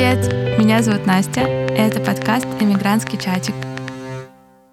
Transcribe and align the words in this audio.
Привет! 0.00 0.58
Меня 0.58 0.82
зовут 0.82 1.04
Настя. 1.04 1.42
Это 1.42 2.00
подкаст 2.00 2.46
«Эмигрантский 2.58 3.18
чатик». 3.18 3.54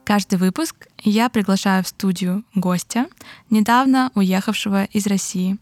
Каждый 0.05 0.39
выпуск 0.39 0.87
я 1.03 1.27
приглашаю 1.27 1.83
в 1.83 1.89
студию 1.89 2.45
гостя, 2.55 3.07
недавно 3.49 4.09
уехавшего 4.15 4.85
из 4.85 5.05
России. 5.05 5.57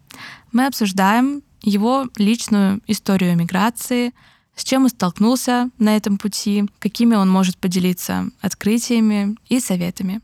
Мы 0.51 0.67
обсуждаем 0.67 1.41
его 1.63 2.05
личную 2.15 2.79
историю 2.85 3.33
эмиграции, 3.33 4.13
с 4.55 4.63
чем 4.63 4.83
он 4.83 4.89
столкнулся 4.89 5.71
на 5.79 5.97
этом 5.97 6.19
пути, 6.19 6.65
какими 6.77 7.15
он 7.15 7.27
может 7.27 7.57
поделиться 7.57 8.29
открытиями 8.41 9.35
и 9.47 9.59
советами. 9.59 10.21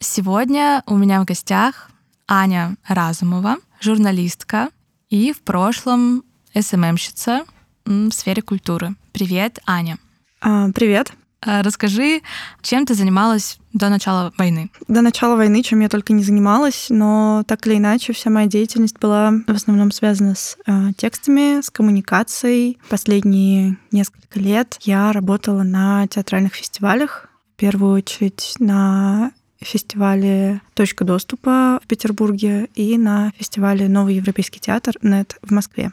Сегодня 0.00 0.82
у 0.84 0.98
меня 0.98 1.22
в 1.22 1.24
гостях 1.24 1.90
Аня 2.28 2.76
Разумова, 2.86 3.56
журналистка 3.80 4.68
и 5.08 5.32
в 5.32 5.40
прошлом 5.40 6.24
СММщица 6.54 7.46
в 7.84 8.10
сфере 8.10 8.42
культуры. 8.42 8.94
Привет, 9.12 9.58
Аня. 9.66 9.98
А, 10.40 10.70
привет. 10.72 11.12
А, 11.44 11.62
расскажи, 11.62 12.20
чем 12.62 12.86
ты 12.86 12.94
занималась 12.94 13.58
до 13.72 13.88
начала 13.88 14.32
войны? 14.38 14.70
До 14.86 15.02
начала 15.02 15.34
войны, 15.36 15.62
чем 15.62 15.80
я 15.80 15.88
только 15.88 16.12
не 16.12 16.22
занималась, 16.22 16.86
но 16.88 17.42
так 17.46 17.66
или 17.66 17.78
иначе 17.78 18.12
вся 18.12 18.30
моя 18.30 18.46
деятельность 18.46 18.98
была 19.00 19.32
в 19.46 19.52
основном 19.52 19.90
связана 19.90 20.36
с 20.36 20.56
э, 20.66 20.92
текстами, 20.96 21.60
с 21.60 21.70
коммуникацией. 21.70 22.78
Последние 22.88 23.76
несколько 23.90 24.38
лет 24.38 24.78
я 24.82 25.10
работала 25.12 25.64
на 25.64 26.06
театральных 26.06 26.54
фестивалях, 26.54 27.28
в 27.54 27.56
первую 27.56 27.94
очередь 27.94 28.54
на 28.60 29.32
фестивале 29.60 30.60
«Точка 30.74 31.04
доступа» 31.04 31.80
в 31.82 31.86
Петербурге 31.86 32.68
и 32.74 32.96
на 32.98 33.32
фестивале 33.36 33.88
«Новый 33.88 34.16
европейский 34.16 34.60
театр» 34.60 34.94
НЕТ 35.02 35.38
в 35.42 35.52
Москве. 35.52 35.92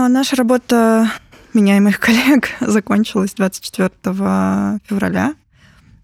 А, 0.00 0.08
наша 0.08 0.34
работа 0.34 1.10
меня 1.52 1.76
и 1.76 1.80
моих 1.80 2.00
коллег 2.00 2.48
закончилась 2.60 3.34
24 3.34 3.90
февраля 4.02 5.34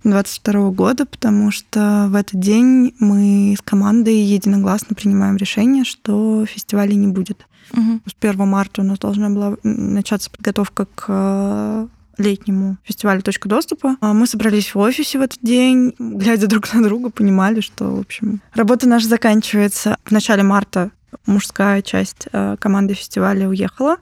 2022 0.03 0.71
года, 0.73 1.07
потому 1.07 1.51
что 1.51 2.07
в 2.11 2.15
этот 2.15 2.39
день 2.39 2.95
мы 2.99 3.57
с 3.59 3.63
командой 3.63 4.17
единогласно 4.17 4.95
принимаем 4.95 5.37
решение, 5.37 5.85
что 5.85 6.45
фестиваля 6.45 6.93
не 6.93 7.07
будет. 7.07 7.47
Угу. 7.73 8.01
С 8.07 8.15
1 8.21 8.47
марта 8.47 8.83
у 8.83 8.85
нас 8.85 8.99
должна 8.99 9.31
была 9.31 9.57
начаться 9.63 10.31
подготовка 10.31 10.87
к 10.95 11.07
э, 11.09 11.87
летнему 12.19 12.77
фестивалю 12.85 13.23
«Точка 13.23 13.49
доступа». 13.49 13.97
А 14.03 14.13
мы 14.13 14.27
собрались 14.27 14.75
в 14.75 14.79
офисе 14.79 15.19
в 15.19 15.23
этот 15.23 15.39
день, 15.41 15.95
глядя 15.99 16.47
друг 16.49 16.73
на 16.75 16.83
друга, 16.83 17.09
понимали, 17.09 17.63
что, 17.63 17.97
в 17.97 18.01
общем, 18.01 18.43
работа 18.53 18.87
наша 18.87 19.09
заканчивается. 19.09 19.97
В 20.05 20.11
начале 20.11 20.43
марта 20.43 20.91
мужская 21.27 21.83
часть 21.83 22.29
э, 22.33 22.57
команды 22.59 22.95
фестиваля 22.95 23.49
уехала, 23.49 23.97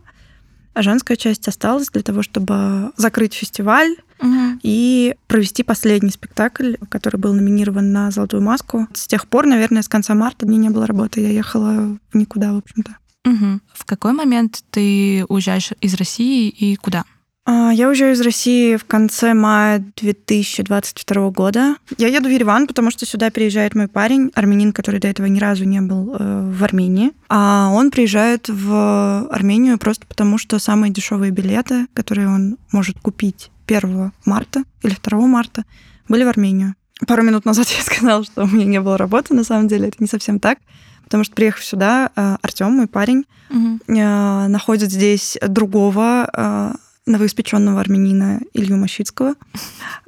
а 0.74 0.82
женская 0.82 1.16
часть 1.16 1.46
осталась 1.46 1.88
для 1.88 2.02
того, 2.02 2.22
чтобы 2.22 2.92
закрыть 2.96 3.34
фестиваль 3.34 3.94
угу. 4.20 4.58
и 4.62 5.14
провести 5.28 5.62
последний 5.62 6.10
спектакль, 6.10 6.74
который 6.88 7.16
был 7.18 7.32
номинирован 7.32 7.92
на 7.92 8.10
«Золотую 8.10 8.42
маску». 8.42 8.88
С 8.92 9.06
тех 9.06 9.28
пор, 9.28 9.46
наверное, 9.46 9.82
с 9.82 9.88
конца 9.88 10.14
марта 10.14 10.46
мне 10.46 10.58
не 10.58 10.70
было 10.70 10.86
работы, 10.86 11.20
я 11.20 11.30
ехала 11.30 11.96
в 12.10 12.16
никуда, 12.16 12.52
в 12.52 12.58
общем-то. 12.58 12.96
Угу. 13.24 13.60
В 13.72 13.84
какой 13.86 14.12
момент 14.12 14.64
ты 14.70 15.24
уезжаешь 15.28 15.72
из 15.80 15.94
России 15.94 16.48
и 16.48 16.76
куда? 16.76 17.04
А, 17.46 17.70
я 17.72 17.88
уезжаю 17.88 18.14
из 18.14 18.20
России 18.22 18.76
в 18.76 18.86
конце 18.86 19.34
мая 19.34 19.84
2022 19.96 21.30
года. 21.30 21.76
Я 21.98 22.08
еду 22.08 22.28
в 22.28 22.32
Ереван, 22.32 22.66
потому 22.66 22.90
что 22.90 23.04
сюда 23.04 23.30
приезжает 23.30 23.74
мой 23.74 23.86
парень, 23.86 24.30
армянин, 24.34 24.72
который 24.72 24.98
до 24.98 25.08
этого 25.08 25.26
ни 25.26 25.38
разу 25.38 25.64
не 25.64 25.82
был 25.82 26.16
э, 26.18 26.50
в 26.50 26.64
Армении. 26.64 27.12
А 27.28 27.68
он 27.70 27.90
приезжает 27.90 28.48
в 28.48 29.28
Армению 29.28 29.76
просто 29.76 30.06
потому, 30.06 30.38
что 30.38 30.58
самые 30.58 30.90
дешевые 30.90 31.32
билеты, 31.32 31.86
которые 31.92 32.28
он 32.28 32.56
может 32.72 32.98
купить 32.98 33.50
1 33.66 34.12
марта 34.24 34.64
или 34.82 34.96
2 35.02 35.26
марта, 35.26 35.64
были 36.08 36.24
в 36.24 36.28
Армению. 36.28 36.76
Пару 37.06 37.22
минут 37.22 37.44
назад 37.44 37.68
я 37.76 37.82
сказала, 37.82 38.24
что 38.24 38.44
у 38.44 38.46
меня 38.46 38.64
не 38.64 38.80
было 38.80 38.96
работы, 38.96 39.34
на 39.34 39.44
самом 39.44 39.68
деле 39.68 39.88
это 39.88 39.98
не 39.98 40.06
совсем 40.06 40.40
так. 40.40 40.58
Потому 41.04 41.24
что, 41.24 41.34
приехав 41.34 41.62
сюда, 41.62 42.10
э, 42.16 42.36
Артем, 42.40 42.72
мой 42.72 42.86
парень, 42.86 43.26
угу. 43.50 43.78
находит 43.86 44.90
здесь 44.90 45.36
другого 45.46 46.78
новоиспеченного 47.06 47.80
армянина 47.80 48.40
Илью 48.52 48.76
Мощицкого, 48.76 49.34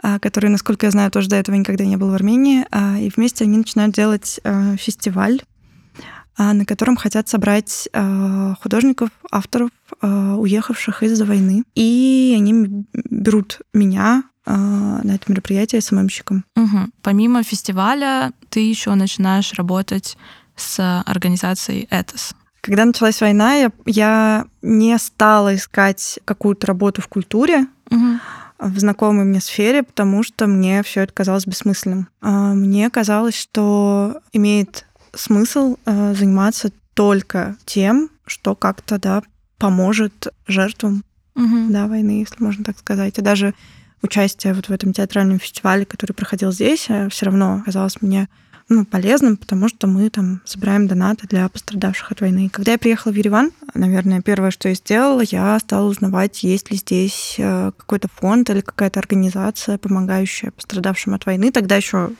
а, 0.02 0.18
который, 0.18 0.50
насколько 0.50 0.86
я 0.86 0.90
знаю, 0.90 1.10
тоже 1.10 1.28
до 1.28 1.36
этого 1.36 1.56
никогда 1.56 1.84
не 1.84 1.96
был 1.96 2.10
в 2.10 2.14
Армении. 2.14 2.64
А, 2.70 2.98
и 2.98 3.10
вместе 3.14 3.44
они 3.44 3.58
начинают 3.58 3.94
делать 3.94 4.40
а, 4.44 4.76
фестиваль, 4.76 5.42
на 6.38 6.66
котором 6.66 6.96
хотят 6.96 7.30
собрать 7.30 7.88
художников, 8.60 9.08
авторов, 9.30 9.70
уехавших 10.02 11.02
из-за 11.02 11.24
войны. 11.24 11.64
И 11.74 12.34
они 12.36 12.84
берут 12.92 13.62
меня 13.72 14.24
на 14.44 15.02
это 15.14 15.32
мероприятие 15.32 15.80
СММщиком. 15.80 16.44
Угу. 16.54 16.90
Помимо 17.00 17.42
фестиваля, 17.42 18.34
ты 18.50 18.60
еще 18.60 18.94
начинаешь 18.96 19.54
работать 19.54 20.18
с 20.56 21.02
организацией 21.06 21.88
«Этос». 21.88 22.35
Когда 22.66 22.84
началась 22.84 23.20
война, 23.20 23.54
я, 23.54 23.70
я 23.86 24.46
не 24.60 24.98
стала 24.98 25.54
искать 25.54 26.18
какую-то 26.24 26.66
работу 26.66 27.00
в 27.00 27.06
культуре, 27.06 27.66
угу. 27.88 28.18
в 28.58 28.78
знакомой 28.80 29.24
мне 29.24 29.40
сфере, 29.40 29.84
потому 29.84 30.24
что 30.24 30.48
мне 30.48 30.82
все 30.82 31.02
это 31.02 31.12
казалось 31.12 31.46
бессмысленным. 31.46 32.08
А, 32.20 32.54
мне 32.54 32.90
казалось, 32.90 33.36
что 33.36 34.20
имеет 34.32 34.84
смысл 35.14 35.76
э, 35.86 36.14
заниматься 36.14 36.70
только 36.94 37.56
тем, 37.64 38.10
что 38.26 38.56
как-то 38.56 38.98
да, 38.98 39.22
поможет 39.58 40.28
жертвам 40.48 41.04
угу. 41.36 41.66
да, 41.68 41.86
войны, 41.86 42.20
если 42.20 42.42
можно 42.42 42.64
так 42.64 42.78
сказать. 42.78 43.16
И 43.16 43.22
даже 43.22 43.54
участие 44.02 44.54
вот 44.54 44.68
в 44.68 44.72
этом 44.72 44.92
театральном 44.92 45.38
фестивале, 45.38 45.84
который 45.84 46.14
проходил 46.14 46.50
здесь, 46.50 46.86
э, 46.88 47.08
все 47.10 47.26
равно 47.26 47.62
казалось 47.64 48.02
мне 48.02 48.28
ну, 48.68 48.84
полезным, 48.84 49.36
потому 49.36 49.68
что 49.68 49.86
мы 49.86 50.10
там 50.10 50.40
собираем 50.44 50.88
донаты 50.88 51.28
для 51.28 51.48
пострадавших 51.48 52.10
от 52.12 52.20
войны. 52.20 52.48
Когда 52.52 52.72
я 52.72 52.78
приехала 52.78 53.12
в 53.12 53.16
Ереван, 53.16 53.52
наверное, 53.74 54.22
первое, 54.22 54.50
что 54.50 54.68
я 54.68 54.74
сделала, 54.74 55.20
я 55.20 55.58
стала 55.60 55.86
узнавать, 55.86 56.42
есть 56.42 56.70
ли 56.70 56.76
здесь 56.76 57.36
э, 57.38 57.70
какой-то 57.76 58.08
фонд 58.08 58.50
или 58.50 58.60
какая-то 58.60 58.98
организация, 58.98 59.78
помогающая 59.78 60.50
пострадавшим 60.50 61.14
от 61.14 61.26
войны. 61.26 61.52
Тогда 61.52 61.76
еще 61.76 62.10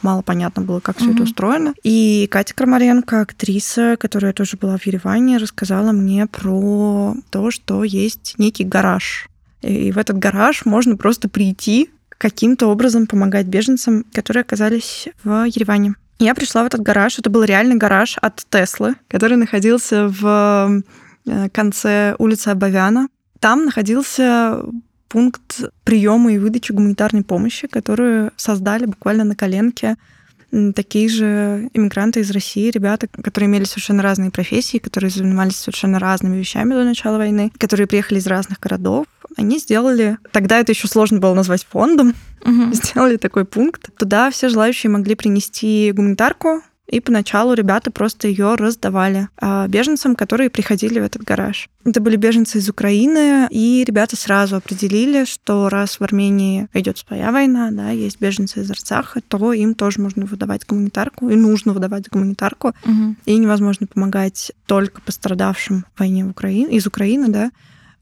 мало 0.00 0.22
понятно 0.22 0.62
было, 0.62 0.80
как 0.80 0.96
все 0.96 1.10
mm-hmm. 1.10 1.14
это 1.14 1.22
устроено. 1.22 1.74
И 1.82 2.26
Катя 2.30 2.54
Крамаренко, 2.54 3.20
актриса, 3.20 3.96
которая 3.98 4.32
тоже 4.32 4.56
была 4.56 4.78
в 4.78 4.86
Ереване, 4.86 5.36
рассказала 5.36 5.92
мне 5.92 6.26
про 6.26 7.14
то, 7.28 7.50
что 7.50 7.84
есть 7.84 8.34
некий 8.38 8.64
гараж. 8.64 9.28
И 9.60 9.92
в 9.92 9.98
этот 9.98 10.18
гараж 10.18 10.64
можно 10.64 10.96
просто 10.96 11.28
прийти 11.28 11.90
каким-то 12.20 12.66
образом 12.66 13.06
помогать 13.06 13.46
беженцам, 13.46 14.04
которые 14.12 14.42
оказались 14.42 15.08
в 15.24 15.44
Ереване. 15.44 15.94
Я 16.18 16.34
пришла 16.34 16.62
в 16.62 16.66
этот 16.66 16.82
гараж. 16.82 17.18
Это 17.18 17.30
был 17.30 17.44
реальный 17.44 17.76
гараж 17.76 18.18
от 18.20 18.44
Теслы, 18.50 18.94
который 19.08 19.38
находился 19.38 20.06
в 20.06 20.82
э, 21.26 21.48
конце 21.48 22.14
улицы 22.18 22.48
Абавяна. 22.48 23.08
Там 23.38 23.64
находился 23.64 24.62
пункт 25.08 25.62
приема 25.82 26.34
и 26.34 26.38
выдачи 26.38 26.72
гуманитарной 26.72 27.24
помощи, 27.24 27.66
которую 27.68 28.32
создали 28.36 28.84
буквально 28.84 29.24
на 29.24 29.34
коленке 29.34 29.96
такие 30.74 31.08
же 31.08 31.70
иммигранты 31.74 32.20
из 32.20 32.30
России, 32.30 32.70
ребята, 32.70 33.06
которые 33.08 33.48
имели 33.48 33.64
совершенно 33.64 34.02
разные 34.02 34.30
профессии, 34.30 34.78
которые 34.78 35.10
занимались 35.10 35.56
совершенно 35.56 35.98
разными 35.98 36.36
вещами 36.36 36.74
до 36.74 36.84
начала 36.84 37.18
войны, 37.18 37.52
которые 37.58 37.86
приехали 37.86 38.18
из 38.18 38.26
разных 38.26 38.60
городов. 38.60 39.06
Они 39.36 39.58
сделали, 39.58 40.18
тогда 40.32 40.58
это 40.58 40.72
еще 40.72 40.88
сложно 40.88 41.20
было 41.20 41.34
назвать 41.34 41.64
фондом, 41.64 42.14
угу. 42.44 42.72
сделали 42.72 43.16
такой 43.16 43.44
пункт. 43.44 43.90
Туда 43.96 44.30
все 44.30 44.48
желающие 44.48 44.90
могли 44.90 45.14
принести 45.14 45.92
гуманитарку, 45.94 46.62
и 46.90 47.00
поначалу 47.00 47.54
ребята 47.54 47.90
просто 47.90 48.28
ее 48.28 48.54
раздавали 48.56 49.28
а, 49.40 49.68
беженцам, 49.68 50.16
которые 50.16 50.50
приходили 50.50 50.98
в 50.98 51.04
этот 51.04 51.22
гараж. 51.22 51.68
Это 51.84 52.00
были 52.00 52.16
беженцы 52.16 52.58
из 52.58 52.68
Украины, 52.68 53.46
и 53.50 53.84
ребята 53.86 54.16
сразу 54.16 54.56
определили, 54.56 55.24
что 55.24 55.68
раз 55.68 56.00
в 56.00 56.02
Армении 56.02 56.68
идет 56.74 56.98
своя 56.98 57.30
война, 57.30 57.70
да, 57.70 57.90
есть 57.90 58.20
беженцы 58.20 58.60
из 58.60 58.70
Арцаха, 58.70 59.20
то 59.20 59.52
им 59.52 59.74
тоже 59.74 60.00
можно 60.00 60.26
выдавать 60.26 60.66
гуманитарку, 60.66 61.28
и 61.30 61.36
нужно 61.36 61.72
выдавать 61.72 62.08
гуманитарку. 62.08 62.74
Угу. 62.84 63.16
И 63.24 63.36
невозможно 63.36 63.86
помогать 63.86 64.52
только 64.66 65.00
пострадавшим 65.00 65.84
в 65.94 66.00
войне 66.00 66.24
в 66.24 66.30
Украине, 66.30 66.76
из 66.76 66.86
Украины, 66.86 67.28
да, 67.28 67.50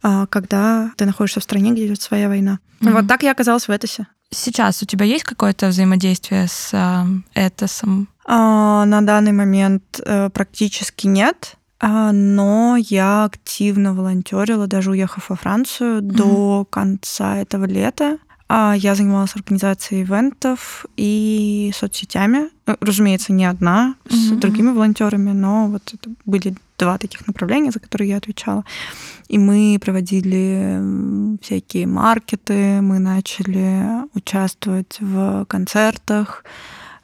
а, 0.03 0.27
когда 0.27 0.93
ты 0.97 1.05
находишься 1.05 1.41
в 1.41 1.45
стране, 1.45 1.73
где 1.73 1.87
идет 1.87 2.01
своя 2.01 2.29
война. 2.29 2.61
Угу. 2.81 2.91
Вот 2.91 3.09
так 3.09 3.23
я 3.23 3.33
оказалась 3.33 3.69
в 3.69 3.71
Этосе. 3.71 4.07
Сейчас 4.31 4.83
у 4.83 4.87
тебя 4.87 5.07
есть 5.07 5.25
какое-то 5.25 5.69
взаимодействие 5.69 6.49
с 6.49 6.71
э, 6.73 7.05
Этосом? 7.35 8.09
А, 8.27 8.85
на 8.85 9.01
данный 9.01 9.33
момент 9.33 10.01
э, 10.05 10.29
практически 10.29 11.07
нет, 11.07 11.57
а, 11.81 12.13
но 12.13 12.77
я 12.77 13.25
активно 13.25 13.95
волонтерила, 13.95 14.67
даже 14.67 14.91
уехав 14.91 15.31
во 15.31 15.37
Францию 15.37 15.99
mm-hmm. 15.99 16.13
до 16.13 16.67
конца 16.69 17.39
этого 17.39 17.65
лета. 17.65 18.19
А 18.49 18.75
я 18.75 18.95
занималась 18.95 19.37
организацией 19.37 20.05
ивентов 20.05 20.87
и 20.97 21.71
соцсетями. 21.75 22.49
Э, 22.67 22.77
разумеется, 22.81 23.33
не 23.33 23.45
одна, 23.45 23.95
с 24.09 24.33
mm-hmm. 24.33 24.37
другими 24.37 24.71
волонтерами, 24.71 25.33
но 25.33 25.67
вот 25.67 25.93
это 25.93 26.11
были 26.25 26.55
два 26.79 26.97
таких 26.97 27.27
направления, 27.27 27.71
за 27.71 27.81
которые 27.81 28.11
я 28.11 28.17
отвечала. 28.17 28.65
И 29.29 29.37
мы 29.37 29.79
проводили 29.81 31.39
всякие 31.43 31.87
маркеты, 31.87 32.81
мы 32.81 32.99
начали 32.99 33.85
участвовать 34.15 34.97
в 35.01 35.45
концертах, 35.47 36.45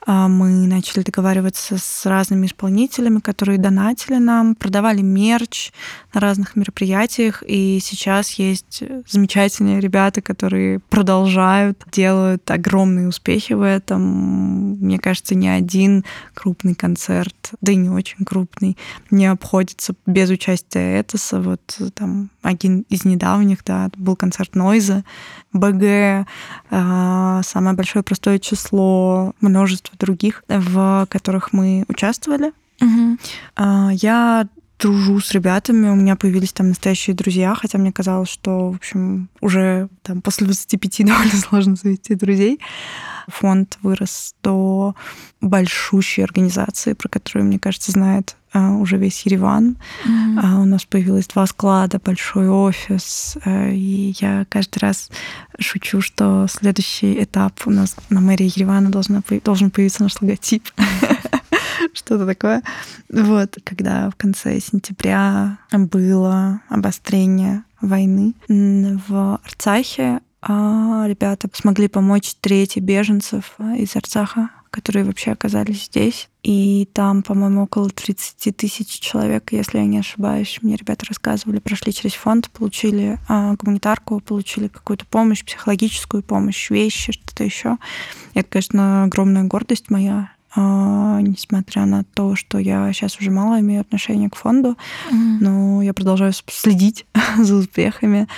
мы 0.06 0.66
начали 0.66 1.02
договариваться 1.02 1.78
с 1.78 2.06
разными 2.06 2.46
исполнителями, 2.46 3.20
которые 3.20 3.58
донатили 3.58 4.16
нам, 4.16 4.54
продавали 4.54 5.00
мерч 5.00 5.72
на 6.12 6.20
разных 6.20 6.56
мероприятиях. 6.56 7.42
И 7.46 7.78
сейчас 7.82 8.32
есть 8.32 8.82
замечательные 9.08 9.80
ребята, 9.80 10.20
которые 10.20 10.80
продолжают, 10.80 11.82
делают 11.90 12.50
огромные 12.50 13.08
успехи 13.08 13.54
в 13.54 13.62
этом. 13.62 14.76
Мне 14.80 14.98
кажется, 14.98 15.34
ни 15.34 15.46
один 15.46 16.04
крупный 16.34 16.74
концерт, 16.74 17.52
да 17.60 17.72
и 17.72 17.76
не 17.76 17.88
очень 17.88 18.24
крупный, 18.24 18.76
не 19.10 19.26
обходится 19.26 19.94
без 20.06 20.30
участия 20.30 21.00
Этоса. 21.00 21.40
Вот 21.40 21.78
там 21.94 22.30
один 22.44 22.85
из 22.88 23.05
недавних, 23.05 23.64
да, 23.64 23.91
был 23.96 24.17
концерт 24.17 24.55
Нойза, 24.55 25.02
БГ, 25.52 26.26
а, 26.70 27.43
самое 27.43 27.75
большое 27.75 28.02
простое 28.02 28.38
число, 28.38 29.35
множество 29.41 29.96
других, 29.99 30.44
в 30.49 31.06
которых 31.11 31.52
мы 31.52 31.85
участвовали. 31.88 32.52
Угу. 32.81 33.19
Я 33.93 34.46
дружу 34.84 35.19
с 35.19 35.32
ребятами, 35.32 35.88
у 35.88 35.94
меня 35.94 36.14
появились 36.14 36.52
там 36.52 36.69
настоящие 36.69 37.16
друзья, 37.16 37.54
хотя 37.54 37.78
мне 37.78 37.90
казалось, 37.90 38.28
что, 38.28 38.70
в 38.70 38.76
общем, 38.76 39.31
уже 39.40 39.88
там 40.02 40.20
после 40.20 40.46
25 40.46 40.98
довольно 41.06 41.32
сложно 41.32 41.75
завести 41.75 42.14
друзей. 42.14 42.60
Фонд 43.28 43.78
вырос 43.82 44.34
до 44.42 44.94
большущей 45.40 46.22
организации, 46.22 46.92
про 46.92 47.08
которую, 47.08 47.46
мне 47.46 47.58
кажется, 47.58 47.92
знает 47.92 48.36
а, 48.52 48.72
уже 48.72 48.98
весь 48.98 49.22
Ереван. 49.22 49.78
Mm-hmm. 50.06 50.60
У 50.60 50.64
нас 50.66 50.84
появилось 50.84 51.28
два 51.28 51.46
склада, 51.46 51.98
большой 52.04 52.50
офис. 52.50 53.38
А, 53.46 53.70
и 53.70 54.14
я 54.20 54.44
каждый 54.50 54.80
раз 54.80 55.08
шучу, 55.58 56.02
что 56.02 56.46
следующий 56.50 57.22
этап 57.22 57.62
у 57.64 57.70
нас 57.70 57.96
на 58.10 58.20
мэрии 58.20 58.52
Еревана 58.54 58.90
должна, 58.90 59.22
должен 59.42 59.70
появиться 59.70 60.02
наш 60.02 60.20
логотип. 60.20 60.69
Что-то 61.92 62.26
такое. 62.26 62.62
Вот, 63.08 63.58
когда 63.64 64.10
в 64.10 64.16
конце 64.16 64.58
сентября 64.60 65.58
было 65.72 66.60
обострение 66.69 67.64
войны 67.81 68.34
в 68.48 69.40
Арцахе, 69.44 70.20
ребята 70.42 71.48
смогли 71.52 71.88
помочь 71.88 72.34
трети 72.40 72.78
беженцев 72.78 73.56
из 73.76 73.96
Арцаха 73.96 74.50
которые 74.75 75.04
вообще 75.04 75.31
оказались 75.31 75.84
здесь. 75.84 76.28
И 76.42 76.88
там, 76.92 77.22
по-моему, 77.22 77.62
около 77.62 77.90
30 77.90 78.56
тысяч 78.56 78.88
человек, 78.88 79.52
если 79.52 79.78
я 79.78 79.84
не 79.84 79.98
ошибаюсь. 79.98 80.58
Мне 80.62 80.75
ребята 80.75 81.06
рассказывали, 81.08 81.60
прошли 81.60 81.92
через 81.92 82.14
фонд, 82.14 82.50
получили 82.50 83.20
а, 83.28 83.54
гуманитарку, 83.54 84.19
получили 84.19 84.66
какую-то 84.66 85.06
помощь, 85.06 85.44
психологическую 85.44 86.25
помощь, 86.25 86.70
вещи, 86.70 87.12
что-то 87.12 87.44
еще. 87.44 87.78
Это, 88.34 88.48
конечно, 88.50 89.04
огромная 89.04 89.44
гордость 89.44 89.90
моя, 89.90 90.12
а, 90.12 90.33
несмотря 90.56 91.84
на 91.84 92.04
то, 92.04 92.36
что 92.36 92.58
я 92.58 92.92
сейчас 92.92 93.18
уже 93.18 93.30
мало 93.30 93.60
имею 93.60 93.80
отношения 93.80 94.30
к 94.30 94.36
фонду, 94.36 94.76
mm-hmm. 95.10 95.36
но 95.40 95.82
я 95.82 95.92
продолжаю 95.92 96.32
следить 96.32 97.06
за 97.38 97.56
успехами 97.56 98.28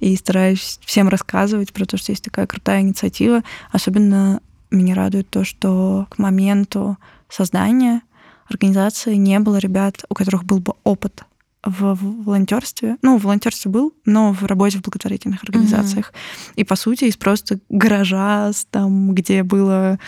и 0.00 0.14
стараюсь 0.16 0.78
всем 0.84 1.08
рассказывать 1.08 1.72
про 1.72 1.86
то, 1.86 1.96
что 1.96 2.12
есть 2.12 2.24
такая 2.24 2.46
крутая 2.46 2.82
инициатива, 2.82 3.42
особенно 3.70 4.40
меня 4.70 4.94
радует 4.94 5.28
то, 5.30 5.44
что 5.44 6.06
к 6.10 6.18
моменту 6.18 6.98
создания 7.28 8.02
организации 8.48 9.14
не 9.14 9.38
было 9.38 9.56
ребят, 9.56 10.04
у 10.08 10.14
которых 10.14 10.44
был 10.44 10.58
бы 10.58 10.74
опыт 10.84 11.24
в 11.64 11.96
волонтерстве. 12.24 12.96
Ну, 13.02 13.18
в 13.18 13.22
волонтерстве 13.22 13.70
был, 13.70 13.94
но 14.04 14.32
в 14.32 14.44
работе 14.44 14.78
в 14.78 14.82
благотворительных 14.82 15.44
организациях. 15.44 16.12
Mm-hmm. 16.12 16.52
И, 16.56 16.64
по 16.64 16.76
сути, 16.76 17.04
из 17.04 17.16
просто 17.16 17.60
гаража, 17.68 18.50
там, 18.70 19.14
где 19.14 19.42
было 19.44 19.98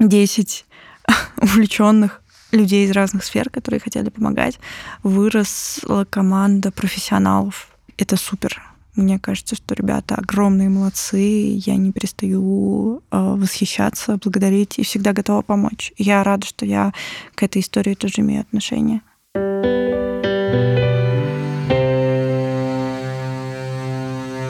10 0.00 0.65
увлеченных 1.40 2.22
людей 2.52 2.86
из 2.86 2.92
разных 2.92 3.24
сфер, 3.24 3.50
которые 3.50 3.80
хотели 3.80 4.08
помогать, 4.08 4.58
выросла 5.02 6.06
команда 6.08 6.70
профессионалов. 6.70 7.68
Это 7.96 8.16
супер. 8.16 8.62
Мне 8.94 9.18
кажется, 9.18 9.56
что 9.56 9.74
ребята 9.74 10.14
огромные 10.14 10.70
молодцы. 10.70 11.18
Я 11.18 11.76
не 11.76 11.92
перестаю 11.92 13.02
э, 13.10 13.34
восхищаться, 13.36 14.18
благодарить 14.22 14.78
и 14.78 14.84
всегда 14.84 15.12
готова 15.12 15.42
помочь. 15.42 15.92
Я 15.98 16.24
рада, 16.24 16.46
что 16.46 16.64
я 16.64 16.94
к 17.34 17.42
этой 17.42 17.60
истории 17.60 17.94
тоже 17.94 18.22
имею 18.22 18.40
отношение. 18.40 19.02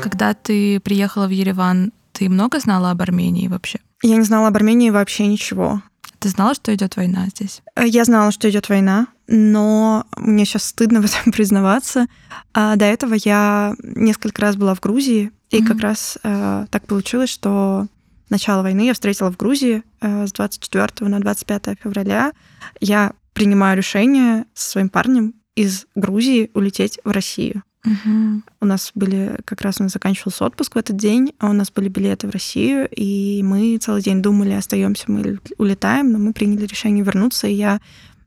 Когда 0.01 0.35
ты 0.35 0.79
приехала 0.79 1.27
в 1.27 1.31
Ереван, 1.31 1.93
ты 2.13 2.29
много 2.29 2.61
знала 2.61 2.93
об 2.93 3.03
Армении 3.03 3.49
вообще? 3.49 3.81
Я 4.03 4.17
не 4.17 4.23
знала 4.23 4.49
об 4.49 4.57
Армении 4.57 4.91
вообще 4.91 5.27
ничего. 5.27 5.83
Ты 6.27 6.31
знала, 6.31 6.55
что 6.55 6.75
идет 6.75 6.97
война 6.97 7.29
здесь? 7.29 7.63
Э, 7.77 7.87
я 7.87 8.05
знала, 8.05 8.33
что 8.33 8.51
идет 8.51 8.69
война, 8.69 9.07
но 9.29 10.07
мне 10.17 10.45
сейчас 10.45 10.65
стыдно 10.65 11.01
в 11.03 11.05
этом 11.05 11.31
признаваться. 11.31 12.09
А 12.53 12.75
до 12.75 12.85
этого 12.85 13.15
я 13.15 13.77
несколько 13.79 14.43
раз 14.43 14.57
была 14.57 14.75
в 14.75 14.81
Грузии, 14.81 15.31
и 15.51 15.59
mm-hmm. 15.59 15.67
как 15.69 15.81
раз 15.81 16.19
э, 16.25 16.67
так 16.69 16.85
получилось, 16.89 17.31
что 17.31 17.87
начало 18.29 18.63
войны 18.63 18.87
я 18.87 18.95
встретила 18.95 19.31
в 19.31 19.37
Грузии 19.37 19.85
э, 20.01 20.27
с 20.27 20.33
24 20.33 21.09
на 21.09 21.21
25 21.21 21.79
февраля. 21.81 22.33
Я 22.81 23.13
принимаю 23.33 23.77
решение 23.77 24.47
со 24.53 24.71
своим 24.71 24.89
парнем 24.89 25.35
из 25.55 25.87
Грузии 25.95 26.51
улететь 26.55 26.99
в 27.05 27.13
Россию. 27.13 27.63
Угу. 27.87 28.43
У 28.61 28.67
нас 28.67 28.91
были, 28.95 29.39
как 29.45 29.63
раз 29.63 29.81
у 29.81 29.85
нас 29.85 29.93
заканчивался 29.93 30.45
отпуск 30.45 30.75
в 30.75 30.79
этот 30.79 30.97
день, 30.97 31.33
а 31.39 31.49
у 31.49 31.53
нас 31.53 31.71
были 31.71 31.89
билеты 31.89 32.27
в 32.27 32.31
Россию, 32.31 32.89
и 32.91 33.43
мы 33.43 33.79
целый 33.79 34.03
день 34.03 34.23
думали, 34.23 34.53
остаемся 34.53 35.05
мы 35.07 35.21
или 35.21 35.39
улетаем, 35.57 36.11
но 36.11 36.19
мы 36.19 36.33
приняли 36.33 36.67
решение 36.67 37.05
вернуться, 37.05 37.47
и 37.47 37.55
я 37.55 37.81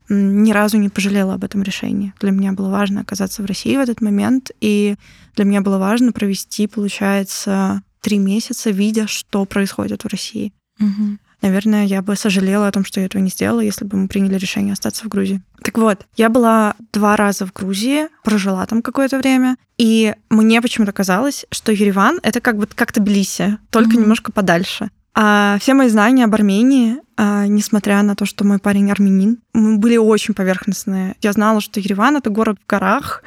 ни 0.08 0.50
разу 0.50 0.78
не 0.78 0.88
пожалела 0.88 1.34
об 1.34 1.44
этом 1.44 1.62
решении. 1.62 2.12
Для 2.20 2.32
меня 2.32 2.52
было 2.52 2.70
важно 2.70 3.02
оказаться 3.02 3.42
в 3.42 3.46
России 3.46 3.76
в 3.76 3.80
этот 3.80 4.00
момент, 4.00 4.50
и 4.60 4.96
для 5.36 5.44
меня 5.44 5.60
было 5.60 5.78
важно 5.78 6.12
провести, 6.12 6.66
получается, 6.66 7.82
три 8.00 8.18
месяца, 8.18 8.70
видя, 8.70 9.06
что 9.06 9.44
происходит 9.44 10.02
в 10.02 10.08
России. 10.08 10.52
Угу 10.80 11.18
наверное, 11.42 11.84
я 11.84 12.02
бы 12.02 12.16
сожалела 12.16 12.68
о 12.68 12.72
том, 12.72 12.84
что 12.84 13.00
я 13.00 13.06
этого 13.06 13.22
не 13.22 13.30
сделала, 13.30 13.60
если 13.60 13.84
бы 13.84 13.96
мы 13.96 14.08
приняли 14.08 14.36
решение 14.36 14.72
остаться 14.72 15.04
в 15.04 15.08
Грузии. 15.08 15.42
Так 15.62 15.78
вот, 15.78 16.06
я 16.16 16.28
была 16.28 16.74
два 16.92 17.16
раза 17.16 17.46
в 17.46 17.52
Грузии, 17.52 18.08
прожила 18.24 18.64
там 18.66 18.82
какое-то 18.82 19.18
время, 19.18 19.56
и 19.78 20.14
мне 20.28 20.60
почему-то 20.60 20.92
казалось, 20.92 21.46
что 21.50 21.72
Ереван— 21.72 22.20
это 22.22 22.40
как 22.40 22.56
бы 22.56 22.66
как 22.66 22.92
Тбилиси, 22.92 23.58
только 23.70 23.92
mm-hmm. 23.92 24.00
немножко 24.00 24.32
подальше. 24.32 24.90
А 25.14 25.58
все 25.60 25.74
мои 25.74 25.88
знания 25.88 26.24
об 26.24 26.34
Армении, 26.34 26.98
а, 27.16 27.46
несмотря 27.46 28.00
на 28.02 28.14
то, 28.14 28.24
что 28.24 28.44
мой 28.44 28.58
парень 28.58 28.90
армянин, 28.90 29.38
были 29.52 29.96
очень 29.96 30.34
поверхностные. 30.34 31.16
Я 31.20 31.32
знала, 31.32 31.60
что 31.60 31.80
Ереван— 31.80 32.16
это 32.18 32.30
город 32.30 32.58
в 32.62 32.70
горах, 32.70 33.22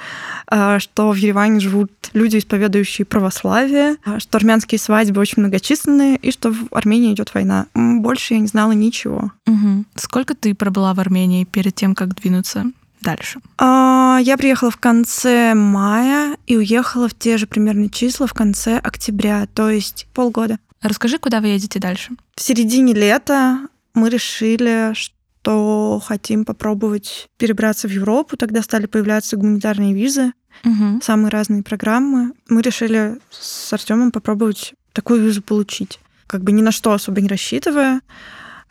а, 0.48 0.80
что 0.80 1.12
в 1.12 1.16
Ереване 1.16 1.60
живут 1.60 1.92
люди, 2.14 2.38
исповедующие 2.38 3.06
православие, 3.06 3.98
а, 4.06 4.20
что 4.20 4.38
армянские 4.38 4.80
свадьбы 4.80 5.20
очень 5.20 5.42
многочисленные, 5.42 6.16
и 6.16 6.32
что 6.32 6.52
в 6.54 6.68
Армении 6.72 7.14
идет 7.14 7.34
война. 7.34 7.68
Больше 7.76 8.36
я 8.36 8.40
не 8.40 8.48
знала 8.48 8.72
ничего. 8.72 9.32
Угу. 9.46 9.86
Сколько 9.96 10.36
ты 10.36 10.56
пробыла 10.56 10.94
в 10.94 11.00
Армении 11.02 11.44
перед 11.44 11.76
тем, 11.76 11.96
как 11.96 12.16
двинуться 12.16 12.66
дальше? 13.02 13.42
Я 13.60 14.36
приехала 14.38 14.72
в 14.72 14.78
конце 14.78 15.54
мая 15.54 16.38
и 16.48 16.56
уехала 16.56 17.10
в 17.10 17.14
те 17.14 17.38
же 17.38 17.46
примерно 17.46 17.90
числа 17.90 18.28
в 18.28 18.34
конце 18.34 18.78
октября, 18.78 19.48
то 19.54 19.70
есть 19.70 20.08
полгода. 20.14 20.58
Расскажи, 20.84 21.18
куда 21.18 21.40
вы 21.40 21.48
едете 21.48 21.80
дальше? 21.80 22.12
В 22.36 22.42
середине 22.42 22.94
лета 22.94 23.68
мы 23.94 24.10
решили, 24.10 24.94
что 24.94 26.02
хотим 26.06 26.44
попробовать 26.44 27.28
перебраться 27.38 27.88
в 27.88 27.92
Европу. 27.92 28.36
Тогда 28.36 28.62
стали 28.62 28.86
появляться 28.86 29.38
гуманитарные 29.38 29.94
визы, 29.94 30.34
угу. 30.66 31.00
самые 31.02 31.30
разные 31.30 31.64
программы. 31.64 32.34
Мы 32.50 32.62
решили 32.62 33.18
с 33.32 33.72
Артемом 33.72 34.12
попробовать 34.12 34.74
такую 34.92 35.24
визу 35.24 35.42
получить. 35.42 36.00
Как 36.28 36.44
бы 36.44 36.52
ни 36.52 36.62
на 36.62 36.72
что 36.72 36.92
особо 36.92 37.22
не 37.22 37.30
рассчитывая, 37.30 38.02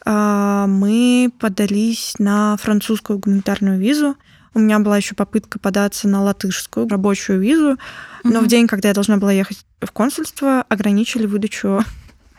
а, 0.04 0.66
мы 0.66 1.32
подались 1.38 2.14
на 2.18 2.56
французскую 2.58 3.18
гуманитарную 3.18 3.78
визу. 3.78 4.16
У 4.54 4.58
меня 4.58 4.78
была 4.80 4.98
еще 4.98 5.14
попытка 5.14 5.58
податься 5.58 6.08
на 6.08 6.22
латышскую 6.22 6.86
рабочую 6.86 7.40
визу, 7.40 7.78
но 8.22 8.38
угу. 8.38 8.46
в 8.46 8.48
день, 8.48 8.66
когда 8.66 8.88
я 8.88 8.94
должна 8.94 9.16
была 9.16 9.32
ехать 9.32 9.64
в 9.80 9.90
консульство, 9.92 10.64
ограничили 10.68 11.24
выдачу 11.24 11.82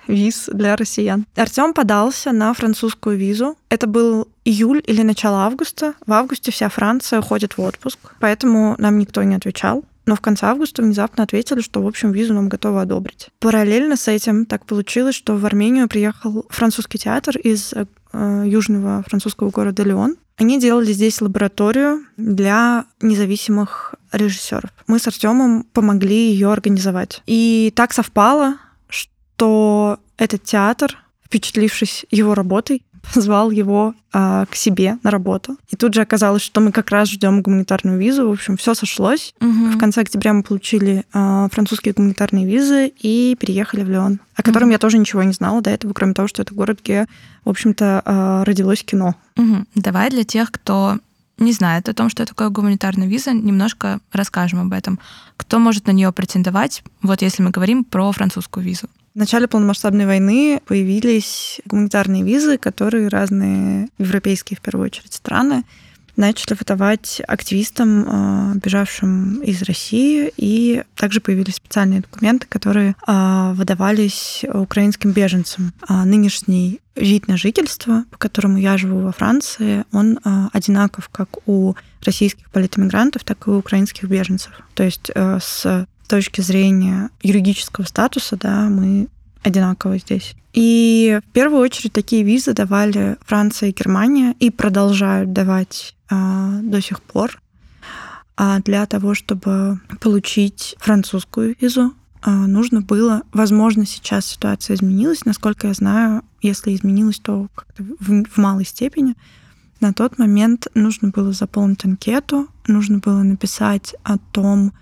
виз 0.08 0.50
для 0.52 0.76
россиян. 0.76 1.26
Артем 1.36 1.74
подался 1.74 2.32
на 2.32 2.54
французскую 2.54 3.18
визу. 3.18 3.58
Это 3.70 3.88
был 3.88 4.28
июль 4.46 4.82
или 4.86 5.02
начало 5.02 5.46
августа. 5.46 5.94
В 6.06 6.14
августе 6.14 6.52
вся 6.52 6.70
Франция 6.70 7.20
уходит 7.20 7.58
в 7.58 7.62
отпуск, 7.62 8.00
поэтому 8.20 8.76
нам 8.78 8.98
никто 8.98 9.24
не 9.24 9.36
отвечал. 9.36 9.84
но 10.06 10.16
в 10.16 10.22
конце 10.22 10.48
августа 10.48 10.82
внезапно 10.82 11.24
ответили, 11.24 11.62
что, 11.62 11.82
в 11.82 11.88
общем, 11.88 12.12
визу 12.12 12.34
нам 12.34 12.50
готовы 12.50 12.82
одобрить. 12.82 13.30
Параллельно 13.40 13.96
с 13.96 14.10
этим 14.10 14.46
так 14.46 14.66
получилось, 14.66 15.16
что 15.16 15.38
в 15.38 15.46
Армению 15.46 15.88
приехал 15.88 16.46
французский 16.50 16.98
театр 16.98 17.38
из 17.38 17.74
э, 17.74 17.86
южного 18.46 19.04
французского 19.08 19.50
города 19.50 19.84
Леон. 19.84 20.18
Они 20.38 20.60
делали 20.60 20.92
здесь 20.92 21.22
лабораторию 21.22 22.02
для 22.18 22.86
независимых 23.02 23.96
режиссеров. 24.12 24.72
Мы 24.88 25.00
с 25.00 25.08
Артемом 25.08 25.64
помогли 25.72 26.32
ее 26.32 26.52
организовать. 26.52 27.22
И 27.28 27.72
так 27.76 27.94
совпало, 27.94 28.58
что 29.36 30.00
этот 30.18 30.44
театр, 30.44 30.98
впечатлившись 31.26 32.06
его 32.12 32.36
работой, 32.36 32.84
позвал 33.14 33.52
его 33.52 33.94
а, 34.14 34.46
к 34.46 34.56
себе 34.56 34.98
на 35.04 35.12
работу. 35.12 35.58
И 35.70 35.76
тут 35.76 35.94
же 35.94 36.02
оказалось, 36.02 36.42
что 36.42 36.62
мы 36.62 36.72
как 36.72 36.90
раз 36.90 37.10
ждем 37.10 37.42
гуманитарную 37.42 38.00
визу. 38.00 38.30
В 38.30 38.32
общем, 38.32 38.56
все 38.56 38.74
сошлось. 38.74 39.34
Угу. 39.42 39.72
В 39.72 39.78
конце 39.78 40.02
октября 40.02 40.32
мы 40.34 40.44
получили 40.44 41.04
а, 41.12 41.50
французские 41.52 41.94
гуманитарные 41.94 42.46
визы 42.46 42.94
и 42.98 43.36
переехали 43.38 43.84
в 43.84 43.90
Леон, 43.90 44.22
о 44.36 44.44
котором 44.44 44.68
угу. 44.68 44.74
я 44.74 44.78
тоже 44.78 44.98
ничего 44.98 45.24
не 45.24 45.34
знала 45.34 45.62
до 45.62 45.72
этого, 45.72 45.92
кроме 45.92 46.14
того, 46.14 46.30
что 46.30 46.42
это 46.42 46.54
город, 46.54 46.80
где, 46.82 47.08
в 47.44 47.50
общем-то, 47.50 48.02
а, 48.06 48.46
родилось 48.46 48.84
кино. 48.84 49.16
Угу. 49.36 49.66
Давай 49.76 50.10
для 50.10 50.24
тех, 50.24 50.52
кто 50.52 51.00
не 51.40 51.52
знает 51.52 51.90
о 51.90 51.94
том, 51.94 52.10
что 52.10 52.26
такое 52.26 52.50
гуманитарная 52.50 53.08
виза, 53.08 53.34
немножко 53.34 54.00
расскажем 54.14 54.62
об 54.62 54.72
этом. 54.72 55.00
Кто 55.36 55.60
может 55.60 55.88
на 55.88 55.92
нее 55.92 56.12
претендовать, 56.14 56.84
вот 57.02 57.22
если 57.22 57.44
мы 57.44 57.50
говорим 57.50 57.84
про 57.84 58.12
французскую 58.12 58.64
визу? 58.64 58.88
В 59.14 59.20
начале 59.20 59.48
полномасштабной 59.48 60.08
войны 60.08 60.60
появились 60.66 61.62
гуманитарные 61.66 62.24
визы, 62.24 62.58
которые 62.58 63.10
разные 63.10 63.90
европейские, 64.00 64.58
в 64.58 64.62
первую 64.62 64.88
очередь, 64.88 65.14
страны 65.14 65.64
начали 66.16 66.56
выдавать 66.56 67.22
активистам, 67.28 68.06
а, 68.08 68.54
бежавшим 68.56 69.42
из 69.42 69.62
России, 69.64 70.32
и 70.38 70.84
также 70.96 71.22
появились 71.22 71.56
специальные 71.56 72.02
документы, 72.02 72.48
которые 72.48 72.96
а, 73.06 73.54
выдавались 73.54 74.44
украинским 74.52 75.12
беженцам. 75.12 75.74
А 75.88 76.06
нынешний 76.06 76.82
вид 76.96 77.28
на 77.28 77.38
жительство, 77.38 78.06
по 78.12 78.18
которому 78.18 78.58
я 78.58 78.78
живу 78.78 79.00
во 79.00 79.12
Франции, 79.12 79.84
он 79.92 80.20
одинаков 80.54 81.10
как 81.10 81.48
у 81.48 81.74
российских 82.06 82.50
политэмигрантов, 82.52 83.24
так 83.24 83.48
и 83.48 83.50
у 83.50 83.58
украинских 83.58 84.04
беженцев. 84.04 84.52
То 84.76 84.84
есть 84.84 85.10
с 85.16 85.88
точки 86.14 86.42
зрения 86.42 87.10
юридического 87.24 87.86
статуса, 87.86 88.38
да, 88.38 88.70
мы 88.70 89.08
одинаково 89.42 89.98
здесь. 89.98 90.36
И 90.54 91.20
в 91.28 91.32
первую 91.32 91.60
очередь 91.64 91.92
такие 91.92 92.22
визы 92.22 92.54
давали 92.54 93.18
Франция 93.26 93.70
и 93.70 93.74
Германия 93.74 94.36
и 94.40 94.52
продолжают 94.52 95.34
давать 95.34 95.96
а, 96.12 96.60
до 96.62 96.84
сих 96.84 97.02
пор. 97.02 97.42
А 98.38 98.60
для 98.60 98.86
того, 98.86 99.16
чтобы 99.16 99.80
получить 100.02 100.76
французскую 100.78 101.56
визу, 101.60 101.96
а, 102.22 102.30
нужно 102.30 102.82
было, 102.82 103.24
возможно, 103.34 103.88
сейчас 103.88 104.28
ситуация 104.28 104.76
изменилась, 104.76 105.26
насколько 105.26 105.70
я 105.70 105.74
знаю, 105.74 106.22
если 106.44 106.76
изменилась, 106.76 107.18
то 107.18 107.48
как-то 107.56 107.82
в, 107.82 108.24
в 108.26 108.38
малой 108.38 108.66
степени. 108.66 109.16
На 109.80 109.94
тот 109.94 110.20
момент 110.20 110.68
нужно 110.76 111.10
было 111.10 111.32
заполнить 111.32 111.84
анкету, 111.86 112.50
нужно 112.68 113.00
было 113.00 113.24
написать 113.24 113.96
о 114.04 114.20
том, 114.20 114.74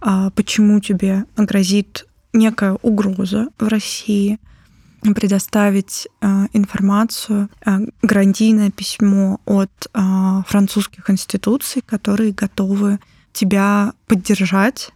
почему 0.00 0.80
тебе 0.80 1.24
грозит 1.36 2.06
некая 2.32 2.74
угроза 2.82 3.48
в 3.58 3.68
России, 3.68 4.38
предоставить 5.02 6.08
э, 6.20 6.46
информацию, 6.52 7.48
э, 7.64 7.78
гарантийное 8.02 8.70
письмо 8.70 9.40
от 9.46 9.70
э, 9.92 10.42
французских 10.46 11.08
институций, 11.08 11.82
которые 11.82 12.32
готовы 12.32 12.98
тебя 13.32 13.94
поддержать, 14.06 14.90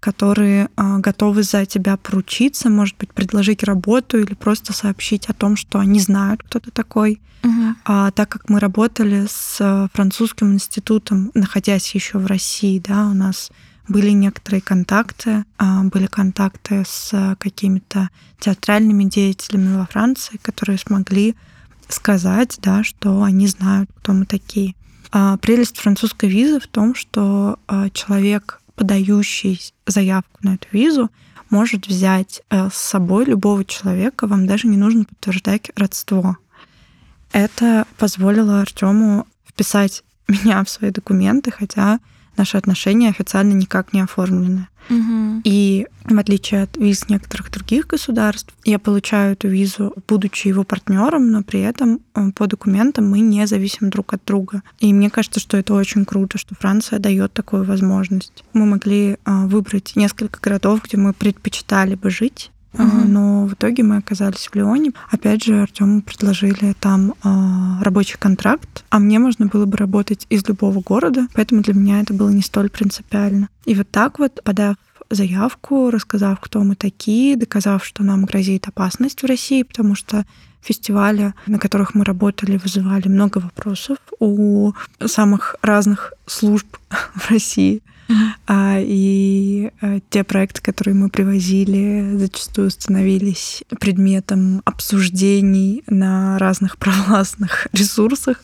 которые 0.00 0.68
готовы 0.76 1.42
за 1.42 1.64
тебя 1.64 1.96
поручиться, 1.96 2.68
может 2.68 2.96
быть, 2.98 3.12
предложить 3.12 3.62
работу 3.62 4.18
или 4.18 4.34
просто 4.34 4.74
сообщить 4.74 5.26
о 5.26 5.32
том, 5.32 5.56
что 5.56 5.78
они 5.78 5.98
знают, 5.98 6.42
кто 6.42 6.60
ты 6.60 6.70
такой. 6.70 7.22
Угу. 7.42 7.74
А, 7.86 8.10
так 8.10 8.28
как 8.28 8.50
мы 8.50 8.60
работали 8.60 9.26
с 9.26 9.88
французским 9.94 10.52
институтом, 10.52 11.30
находясь 11.32 11.94
еще 11.94 12.18
в 12.18 12.26
России, 12.26 12.82
да, 12.86 13.06
у 13.06 13.14
нас 13.14 13.50
были 13.88 14.10
некоторые 14.10 14.60
контакты, 14.60 15.44
а, 15.58 15.82
были 15.84 16.06
контакты 16.06 16.84
с 16.86 17.36
какими-то 17.38 18.10
театральными 18.40 19.04
деятелями 19.04 19.76
во 19.76 19.86
Франции, 19.86 20.38
которые 20.38 20.78
смогли 20.78 21.34
сказать, 21.88 22.58
да, 22.62 22.82
что 22.82 23.22
они 23.22 23.46
знают, 23.46 23.90
кто 23.98 24.12
мы 24.12 24.26
такие. 24.26 24.74
А, 25.12 25.36
прелесть 25.36 25.78
французской 25.78 26.28
визы 26.28 26.60
в 26.60 26.66
том, 26.66 26.94
что 26.94 27.58
а, 27.66 27.90
человек, 27.90 28.60
подающий 28.74 29.60
заявку 29.86 30.38
на 30.42 30.54
эту 30.54 30.66
визу, 30.72 31.10
может 31.50 31.86
взять 31.86 32.42
с 32.50 32.74
собой 32.74 33.26
любого 33.26 33.64
человека, 33.64 34.26
вам 34.26 34.46
даже 34.46 34.66
не 34.66 34.76
нужно 34.76 35.04
подтверждать 35.04 35.70
родство. 35.76 36.36
Это 37.30 37.86
позволило 37.96 38.60
Артему 38.60 39.26
вписать 39.46 40.02
меня 40.28 40.64
в 40.64 40.70
свои 40.70 40.90
документы, 40.90 41.50
хотя 41.50 42.00
наши 42.36 42.56
отношения 42.56 43.08
официально 43.08 43.52
никак 43.52 43.92
не 43.92 44.00
оформлены. 44.00 44.68
Угу. 44.90 45.40
И 45.44 45.86
в 46.04 46.18
отличие 46.18 46.64
от 46.64 46.76
виз 46.76 47.08
некоторых 47.08 47.50
других 47.50 47.86
государств, 47.86 48.52
я 48.64 48.78
получаю 48.78 49.32
эту 49.32 49.48
визу, 49.48 49.94
будучи 50.06 50.48
его 50.48 50.64
партнером, 50.64 51.30
но 51.30 51.42
при 51.42 51.60
этом 51.60 52.00
э, 52.14 52.30
по 52.34 52.46
документам 52.46 53.08
мы 53.08 53.20
не 53.20 53.46
зависим 53.46 53.88
друг 53.88 54.12
от 54.12 54.22
друга. 54.26 54.62
И 54.80 54.92
мне 54.92 55.08
кажется, 55.08 55.40
что 55.40 55.56
это 55.56 55.74
очень 55.74 56.04
круто, 56.04 56.36
что 56.36 56.54
Франция 56.54 56.98
дает 56.98 57.32
такую 57.32 57.64
возможность. 57.64 58.44
Мы 58.52 58.66
могли 58.66 59.12
э, 59.12 59.16
выбрать 59.46 59.92
несколько 59.96 60.40
городов, 60.40 60.82
где 60.84 60.96
мы 60.96 61.12
предпочитали 61.14 61.94
бы 61.94 62.10
жить, 62.10 62.50
Но 62.78 63.46
в 63.46 63.54
итоге 63.54 63.82
мы 63.82 63.98
оказались 63.98 64.48
в 64.48 64.54
Лионе. 64.54 64.92
Опять 65.10 65.44
же, 65.44 65.60
Артему 65.60 66.02
предложили 66.02 66.74
там 66.80 67.14
а, 67.22 67.82
рабочий 67.82 68.16
контракт, 68.18 68.84
а 68.90 68.98
мне 68.98 69.18
можно 69.18 69.46
было 69.46 69.66
бы 69.66 69.76
работать 69.76 70.26
из 70.30 70.46
любого 70.48 70.80
города, 70.80 71.26
поэтому 71.34 71.62
для 71.62 71.74
меня 71.74 72.00
это 72.00 72.14
было 72.14 72.30
не 72.30 72.42
столь 72.42 72.70
принципиально. 72.70 73.48
И 73.64 73.74
вот 73.74 73.90
так 73.90 74.18
вот, 74.18 74.40
подав 74.42 74.76
заявку, 75.10 75.90
рассказав, 75.90 76.40
кто 76.40 76.62
мы 76.62 76.74
такие, 76.74 77.36
доказав, 77.36 77.84
что 77.84 78.02
нам 78.02 78.24
грозит 78.24 78.66
опасность 78.66 79.22
в 79.22 79.26
России, 79.26 79.62
потому 79.62 79.94
что 79.94 80.24
фестивали, 80.62 81.34
на 81.46 81.58
которых 81.58 81.94
мы 81.94 82.04
работали, 82.04 82.56
вызывали 82.56 83.08
много 83.08 83.38
вопросов 83.38 83.98
у 84.18 84.72
самых 85.04 85.56
разных 85.62 86.14
служб 86.26 86.66
в 87.14 87.30
России. 87.30 87.82
А, 88.46 88.76
и 88.78 89.70
а, 89.80 90.00
те 90.10 90.24
проекты, 90.24 90.60
которые 90.60 90.94
мы 90.94 91.08
привозили, 91.08 92.16
зачастую 92.16 92.70
становились 92.70 93.62
предметом 93.80 94.62
обсуждений 94.64 95.82
на 95.86 96.38
разных 96.38 96.76
провластных 96.78 97.68
ресурсах 97.72 98.42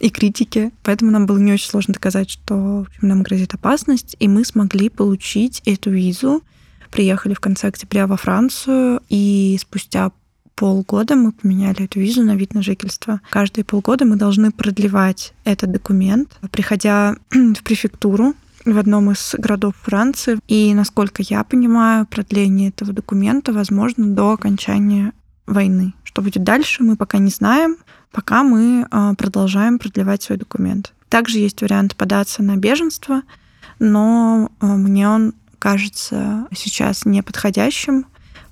и 0.00 0.10
критики. 0.10 0.70
Поэтому 0.82 1.10
нам 1.10 1.26
было 1.26 1.38
не 1.38 1.52
очень 1.52 1.68
сложно 1.68 1.94
доказать, 1.94 2.30
что 2.30 2.86
нам 3.00 3.22
грозит 3.22 3.54
опасность, 3.54 4.16
и 4.18 4.28
мы 4.28 4.44
смогли 4.44 4.88
получить 4.88 5.62
эту 5.64 5.90
визу. 5.90 6.42
Приехали 6.90 7.34
в 7.34 7.40
конце 7.40 7.68
октября 7.68 8.06
во 8.06 8.16
Францию, 8.16 9.00
и 9.08 9.58
спустя 9.60 10.12
полгода 10.54 11.16
мы 11.16 11.32
поменяли 11.32 11.84
эту 11.84 11.98
визу 12.00 12.22
на 12.22 12.36
вид 12.36 12.54
на 12.54 12.62
жительство. 12.62 13.20
Каждые 13.30 13.64
полгода 13.64 14.04
мы 14.04 14.16
должны 14.16 14.52
продлевать 14.52 15.34
этот 15.44 15.72
документ. 15.72 16.38
Приходя 16.52 17.16
в 17.30 17.62
префектуру, 17.64 18.34
в 18.64 18.78
одном 18.78 19.10
из 19.10 19.34
городов 19.36 19.74
Франции. 19.82 20.38
И, 20.48 20.74
насколько 20.74 21.22
я 21.22 21.44
понимаю, 21.44 22.06
продление 22.06 22.70
этого 22.70 22.92
документа 22.92 23.52
возможно 23.52 24.06
до 24.06 24.32
окончания 24.32 25.12
войны. 25.46 25.94
Что 26.04 26.22
будет 26.22 26.42
дальше, 26.42 26.82
мы 26.82 26.96
пока 26.96 27.18
не 27.18 27.30
знаем, 27.30 27.76
пока 28.12 28.42
мы 28.42 28.86
а, 28.90 29.14
продолжаем 29.14 29.78
продлевать 29.78 30.22
свой 30.22 30.38
документ. 30.38 30.92
Также 31.08 31.38
есть 31.38 31.60
вариант 31.60 31.96
податься 31.96 32.42
на 32.42 32.56
беженство, 32.56 33.22
но 33.78 34.50
а, 34.60 34.66
мне 34.76 35.08
он 35.08 35.34
кажется 35.58 36.46
сейчас 36.54 37.04
неподходящим, 37.04 38.06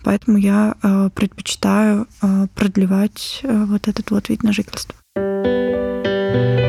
поэтому 0.04 0.38
я 0.38 0.75
а, 0.83 1.11
предпочитаю 1.11 2.07
продлевать 2.54 3.40
вот 3.42 3.88
этот 3.88 4.11
вот 4.11 4.28
вид 4.28 4.42
на 4.42 4.52
жительство. 4.52 4.95
А, 5.16 6.62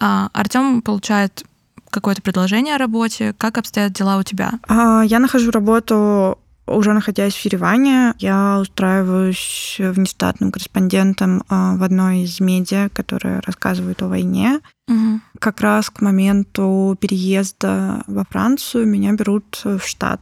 Артем 0.00 0.82
получает 0.82 1.44
какое-то 1.90 2.22
предложение 2.22 2.74
о 2.74 2.78
работе. 2.78 3.34
Как 3.38 3.58
обстоят 3.58 3.92
дела 3.92 4.18
у 4.18 4.22
тебя? 4.22 4.52
А, 4.68 5.02
я 5.02 5.20
нахожу 5.20 5.50
работу 5.50 6.38
уже 6.66 6.92
находясь 6.92 7.34
в 7.34 7.44
Ереване, 7.44 8.14
я 8.18 8.58
устраиваюсь 8.60 9.76
внештатным 9.78 10.50
корреспондентом 10.50 11.42
а, 11.48 11.76
в 11.76 11.82
одной 11.82 12.20
из 12.20 12.40
медиа, 12.40 12.88
которая 12.88 13.42
рассказывает 13.42 14.02
о 14.02 14.08
войне. 14.08 14.60
Угу. 14.88 15.20
Как 15.38 15.60
раз 15.60 15.90
к 15.90 16.00
моменту 16.00 16.96
переезда 16.98 18.02
во 18.06 18.24
Францию 18.24 18.86
меня 18.86 19.12
берут 19.12 19.60
в 19.62 19.80
штат. 19.80 20.20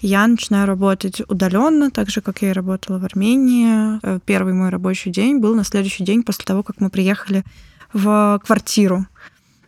Я 0.00 0.26
начинаю 0.26 0.66
работать 0.66 1.22
удаленно, 1.28 1.92
так 1.92 2.10
же, 2.10 2.22
как 2.22 2.42
я 2.42 2.50
и 2.50 2.52
работала 2.52 2.98
в 2.98 3.04
Армении. 3.04 4.00
Э, 4.02 4.18
первый 4.24 4.52
мой 4.52 4.70
рабочий 4.70 5.12
день 5.12 5.38
был 5.38 5.54
на 5.54 5.62
следующий 5.62 6.02
день 6.02 6.24
после 6.24 6.44
того, 6.44 6.64
как 6.64 6.80
мы 6.80 6.90
приехали 6.90 7.44
в 7.92 8.40
квартиру. 8.44 9.06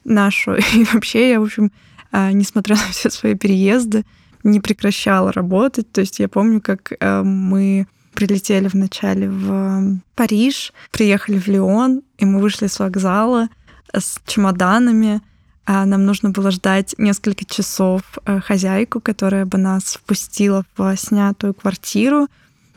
нашу. 0.04 0.54
И 0.74 0.84
вообще 0.84 1.30
я, 1.30 1.40
в 1.40 1.44
общем, 1.44 1.72
а, 2.12 2.32
несмотря 2.32 2.76
на 2.76 2.82
все 2.90 3.10
свои 3.10 3.34
переезды, 3.34 4.04
не 4.44 4.60
прекращала 4.60 5.32
работать. 5.32 5.90
То 5.90 6.02
есть 6.02 6.20
я 6.20 6.28
помню, 6.28 6.60
как 6.60 6.92
э, 6.92 7.22
мы 7.22 7.86
прилетели 8.14 8.68
вначале 8.68 9.28
в 9.28 10.00
Париж, 10.14 10.72
приехали 10.92 11.38
в 11.38 11.48
Лион, 11.48 12.02
и 12.18 12.24
мы 12.24 12.40
вышли 12.40 12.66
с 12.66 12.78
вокзала 12.78 13.48
с 13.92 14.20
чемоданами. 14.26 15.22
А 15.66 15.86
нам 15.86 16.04
нужно 16.04 16.28
было 16.28 16.50
ждать 16.50 16.94
несколько 16.98 17.46
часов 17.46 18.02
э, 18.26 18.38
хозяйку, 18.40 19.00
которая 19.00 19.46
бы 19.46 19.56
нас 19.56 19.94
впустила 19.94 20.64
в 20.76 20.94
снятую 20.96 21.54
квартиру. 21.54 22.28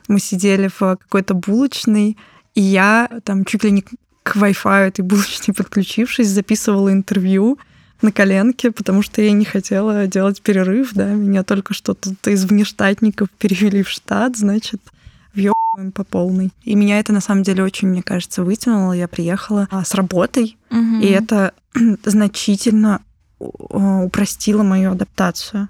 Мы 0.07 0.19
сидели 0.19 0.69
в 0.69 0.79
какой-то 0.79 1.33
булочной, 1.33 2.17
и 2.55 2.61
я 2.61 3.09
там 3.25 3.43
чуть 3.43 3.65
ли 3.65 3.71
не 3.71 3.83
к 4.27 4.35
Wi-Fi 4.35 4.87
этой 4.87 5.01
булочной 5.01 5.55
подключившись, 5.55 6.27
записывала 6.27 6.91
интервью 6.91 7.57
на 8.01 8.11
коленке, 8.11 8.71
потому 8.71 9.01
что 9.01 9.21
я 9.21 9.31
не 9.31 9.45
хотела 9.45 10.05
делать 10.05 10.41
перерыв, 10.41 10.91
да, 10.93 11.07
меня 11.07 11.43
только 11.43 11.73
что 11.73 11.93
тут 11.93 12.27
из 12.27 12.43
внештатников 12.43 13.29
перевели 13.31 13.83
в 13.83 13.89
штат, 13.89 14.37
значит, 14.37 14.81
въебываем 15.33 15.91
по 15.93 16.03
полной. 16.03 16.51
И 16.63 16.75
меня 16.75 16.99
это 16.99 17.13
на 17.13 17.21
самом 17.21 17.43
деле 17.43 17.63
очень, 17.63 17.87
мне 17.87 18.03
кажется, 18.03 18.43
вытянуло. 18.43 18.93
Я 18.93 19.07
приехала 19.07 19.67
а, 19.71 19.85
с 19.85 19.93
работой, 19.93 20.57
угу. 20.69 20.99
и 21.01 21.07
это 21.07 21.53
значительно 22.05 23.01
упростило 23.39 24.63
мою 24.63 24.91
адаптацию. 24.91 25.69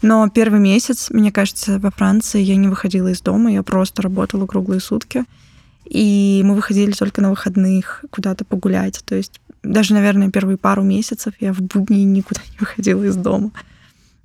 Но 0.00 0.28
первый 0.28 0.60
месяц, 0.60 1.10
мне 1.10 1.32
кажется, 1.32 1.80
во 1.80 1.90
Франции 1.90 2.40
я 2.40 2.54
не 2.56 2.68
выходила 2.68 3.08
из 3.08 3.20
дома, 3.20 3.50
я 3.50 3.62
просто 3.64 4.02
работала 4.02 4.46
круглые 4.46 4.80
сутки. 4.80 5.24
И 5.88 6.42
мы 6.44 6.54
выходили 6.54 6.92
только 6.92 7.22
на 7.22 7.30
выходных 7.30 8.04
куда-то 8.10 8.44
погулять. 8.44 9.02
То 9.04 9.14
есть 9.14 9.40
даже, 9.62 9.94
наверное, 9.94 10.30
первые 10.30 10.58
пару 10.58 10.82
месяцев 10.82 11.34
я 11.40 11.52
в 11.52 11.60
будни 11.62 12.02
никуда 12.02 12.40
не 12.52 12.58
выходила 12.58 13.04
из 13.04 13.16
дома. 13.16 13.50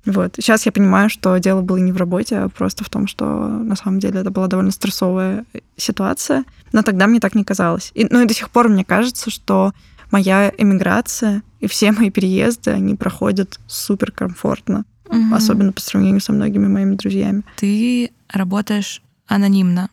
Вот. 0.04 0.34
Сейчас 0.36 0.66
я 0.66 0.72
понимаю, 0.72 1.08
что 1.08 1.36
дело 1.38 1.62
было 1.62 1.78
не 1.78 1.90
в 1.90 1.96
работе, 1.96 2.36
а 2.36 2.48
просто 2.50 2.84
в 2.84 2.90
том, 2.90 3.06
что 3.06 3.48
на 3.48 3.74
самом 3.74 4.00
деле 4.00 4.20
это 4.20 4.30
была 4.30 4.48
довольно 4.48 4.70
стрессовая 4.70 5.46
ситуация. 5.76 6.44
Но 6.72 6.82
тогда 6.82 7.06
мне 7.06 7.20
так 7.20 7.34
не 7.34 7.44
казалось. 7.44 7.90
И, 7.94 8.06
ну 8.10 8.20
и 8.22 8.26
до 8.26 8.34
сих 8.34 8.50
пор 8.50 8.68
мне 8.68 8.84
кажется, 8.84 9.30
что 9.30 9.72
моя 10.10 10.52
эмиграция 10.58 11.42
и 11.60 11.66
все 11.66 11.92
мои 11.92 12.10
переезды, 12.10 12.70
они 12.72 12.94
проходят 12.94 13.58
супер 13.66 14.12
комфортно. 14.12 14.84
Угу. 15.08 15.34
Особенно 15.34 15.72
по 15.72 15.80
сравнению 15.80 16.20
со 16.20 16.32
многими 16.32 16.66
моими 16.66 16.96
друзьями. 16.96 17.42
Ты 17.56 18.10
работаешь 18.28 19.02
анонимно 19.26 19.88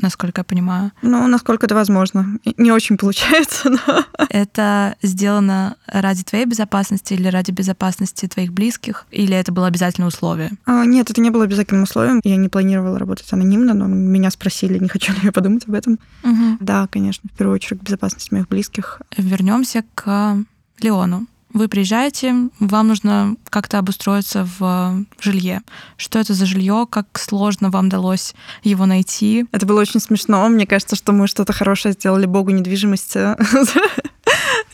насколько 0.00 0.40
я 0.40 0.44
понимаю. 0.44 0.92
Ну, 1.02 1.26
насколько 1.26 1.66
это 1.66 1.74
возможно. 1.74 2.38
Не 2.56 2.72
очень 2.72 2.96
получается, 2.96 3.70
но... 3.86 4.04
Это 4.28 4.96
сделано 5.02 5.76
ради 5.86 6.22
твоей 6.22 6.44
безопасности 6.46 7.14
или 7.14 7.28
ради 7.28 7.50
безопасности 7.50 8.26
твоих 8.26 8.52
близких? 8.52 9.06
Или 9.10 9.36
это 9.36 9.52
было 9.52 9.66
обязательное 9.66 10.08
условие? 10.08 10.52
А, 10.66 10.84
нет, 10.84 11.10
это 11.10 11.20
не 11.20 11.30
было 11.30 11.44
обязательным 11.44 11.84
условием. 11.84 12.20
Я 12.24 12.36
не 12.36 12.48
планировала 12.48 12.98
работать 12.98 13.32
анонимно, 13.32 13.74
но 13.74 13.86
меня 13.86 14.30
спросили, 14.30 14.78
не 14.78 14.88
хочу 14.88 15.12
ли 15.12 15.20
я 15.22 15.32
подумать 15.32 15.66
об 15.66 15.74
этом. 15.74 15.98
Угу. 16.22 16.58
Да, 16.60 16.86
конечно, 16.88 17.28
в 17.32 17.36
первую 17.36 17.56
очередь 17.56 17.82
безопасность 17.82 18.32
моих 18.32 18.48
близких. 18.48 19.00
Вернемся 19.16 19.84
к 19.94 20.36
Леону. 20.80 21.26
Вы 21.52 21.68
приезжаете, 21.68 22.48
вам 22.60 22.88
нужно 22.88 23.34
как-то 23.48 23.78
обустроиться 23.78 24.48
в 24.58 25.04
жилье. 25.20 25.62
Что 25.96 26.18
это 26.20 26.32
за 26.32 26.46
жилье? 26.46 26.86
Как 26.88 27.18
сложно 27.18 27.70
вам 27.70 27.86
удалось 27.86 28.34
его 28.62 28.86
найти? 28.86 29.46
Это 29.50 29.66
было 29.66 29.80
очень 29.80 30.00
смешно. 30.00 30.48
Мне 30.48 30.66
кажется, 30.66 30.94
что 30.94 31.12
мы 31.12 31.26
что-то 31.26 31.52
хорошее 31.52 31.92
сделали 31.94 32.26
Богу 32.26 32.50
недвижимости. 32.50 33.36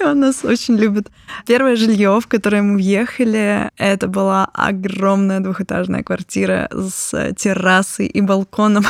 Он 0.05 0.21
нас 0.21 0.45
очень 0.45 0.77
любит. 0.77 1.11
Первое 1.47 1.77
жилье, 1.77 2.21
в 2.21 2.27
которое 2.27 2.61
мы 2.61 2.77
въехали, 2.77 3.71
это 3.79 4.07
была 4.07 4.45
огромная 4.53 5.41
двухэтажная 5.41 6.03
квартира 6.03 6.69
с 6.71 7.33
террасой 7.35 8.07
и 8.07 8.21
балконом. 8.21 8.85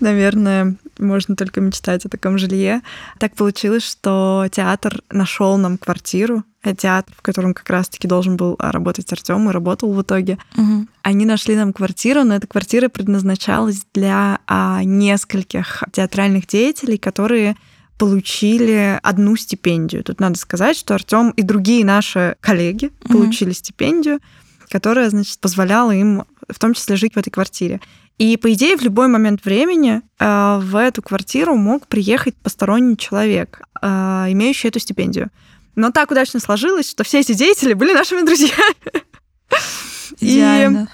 Наверное, 0.00 0.76
можно 0.98 1.36
только 1.36 1.60
мечтать 1.60 2.04
о 2.06 2.08
таком 2.08 2.38
жилье. 2.38 2.82
Так 3.18 3.34
получилось, 3.34 3.84
что 3.84 4.46
театр 4.50 5.02
нашел 5.10 5.56
нам 5.56 5.78
квартиру, 5.78 6.44
э, 6.62 6.74
театр, 6.74 7.14
в 7.16 7.22
котором 7.22 7.54
как 7.54 7.68
раз-таки 7.68 8.06
должен 8.06 8.36
был 8.36 8.56
а, 8.58 8.72
работать 8.72 9.12
Артем 9.12 9.48
и 9.48 9.52
работал 9.52 9.92
в 9.92 10.02
итоге. 10.02 10.38
Угу. 10.56 10.86
Они 11.02 11.24
нашли 11.24 11.56
нам 11.56 11.72
квартиру, 11.72 12.24
но 12.24 12.36
эта 12.36 12.46
квартира 12.46 12.88
предназначалась 12.88 13.86
для 13.92 14.40
а, 14.46 14.82
нескольких 14.84 15.84
театральных 15.92 16.46
деятелей, 16.46 16.98
которые 16.98 17.56
получили 17.98 18.98
одну 19.02 19.36
стипендию. 19.36 20.04
Тут 20.04 20.20
надо 20.20 20.38
сказать, 20.38 20.76
что 20.76 20.94
Артем 20.94 21.30
и 21.30 21.42
другие 21.42 21.84
наши 21.84 22.36
коллеги 22.40 22.92
угу. 23.04 23.14
получили 23.14 23.52
стипендию, 23.52 24.20
которая, 24.68 25.10
значит, 25.10 25.38
позволяла 25.40 25.90
им 25.90 26.24
в 26.48 26.58
том 26.58 26.74
числе 26.74 26.96
жить 26.96 27.14
в 27.14 27.18
этой 27.18 27.30
квартире. 27.30 27.80
И, 28.18 28.36
по 28.36 28.52
идее, 28.52 28.76
в 28.76 28.82
любой 28.82 29.06
момент 29.06 29.44
времени 29.44 30.02
э, 30.18 30.58
в 30.60 30.76
эту 30.76 31.02
квартиру 31.02 31.54
мог 31.54 31.86
приехать 31.86 32.34
посторонний 32.36 32.96
человек, 32.96 33.62
э, 33.80 33.86
имеющий 34.30 34.68
эту 34.68 34.80
стипендию. 34.80 35.30
Но 35.76 35.92
так 35.92 36.10
удачно 36.10 36.40
сложилось, 36.40 36.90
что 36.90 37.04
все 37.04 37.20
эти 37.20 37.32
деятели 37.32 37.74
были 37.74 37.92
нашими 37.94 38.26
друзьями. 38.26 39.04
Идеально. 40.20 40.88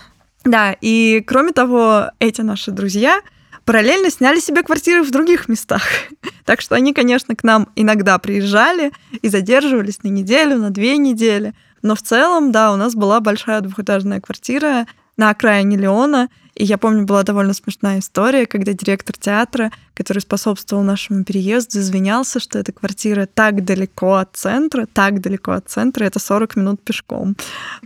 И, 0.44 0.48
да, 0.48 0.76
и 0.82 1.24
кроме 1.26 1.52
того, 1.52 2.10
эти 2.18 2.42
наши 2.42 2.70
друзья 2.70 3.22
параллельно 3.64 4.10
сняли 4.10 4.40
себе 4.40 4.62
квартиры 4.62 5.02
в 5.02 5.10
других 5.10 5.48
местах. 5.48 5.82
Так 6.44 6.60
что 6.60 6.74
они, 6.74 6.92
конечно, 6.92 7.34
к 7.34 7.42
нам 7.42 7.70
иногда 7.74 8.18
приезжали 8.18 8.92
и 9.22 9.30
задерживались 9.30 10.02
на 10.02 10.08
неделю, 10.08 10.58
на 10.58 10.68
две 10.68 10.98
недели. 10.98 11.54
Но 11.80 11.94
в 11.94 12.02
целом, 12.02 12.52
да, 12.52 12.70
у 12.70 12.76
нас 12.76 12.94
была 12.94 13.20
большая 13.20 13.62
двухэтажная 13.62 14.20
квартира 14.20 14.86
на 15.16 15.30
окраине 15.30 15.78
Леона, 15.78 16.28
и 16.54 16.64
я 16.64 16.78
помню, 16.78 17.04
была 17.04 17.24
довольно 17.24 17.52
смешная 17.52 17.98
история, 17.98 18.46
когда 18.46 18.72
директор 18.72 19.16
театра, 19.16 19.72
который 19.94 20.20
способствовал 20.20 20.84
нашему 20.84 21.24
переезду, 21.24 21.80
извинялся, 21.80 22.38
что 22.38 22.58
эта 22.58 22.72
квартира 22.72 23.26
так 23.26 23.64
далеко 23.64 24.14
от 24.14 24.36
центра, 24.36 24.86
так 24.86 25.20
далеко 25.20 25.52
от 25.52 25.68
центра, 25.68 26.04
это 26.04 26.20
40 26.20 26.56
минут 26.56 26.82
пешком. 26.82 27.36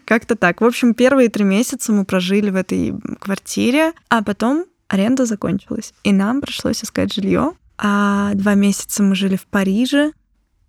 Как-то 0.04 0.36
так. 0.36 0.60
В 0.60 0.64
общем, 0.64 0.92
первые 0.92 1.30
три 1.30 1.44
месяца 1.44 1.92
мы 1.92 2.04
прожили 2.04 2.50
в 2.50 2.56
этой 2.56 2.94
квартире, 3.20 3.92
а 4.10 4.22
потом 4.22 4.66
аренда 4.88 5.24
закончилась, 5.24 5.94
и 6.02 6.12
нам 6.12 6.40
пришлось 6.40 6.84
искать 6.84 7.12
жилье. 7.12 7.52
А 7.78 8.32
два 8.34 8.54
месяца 8.54 9.02
мы 9.02 9.14
жили 9.14 9.36
в 9.36 9.46
Париже, 9.46 10.12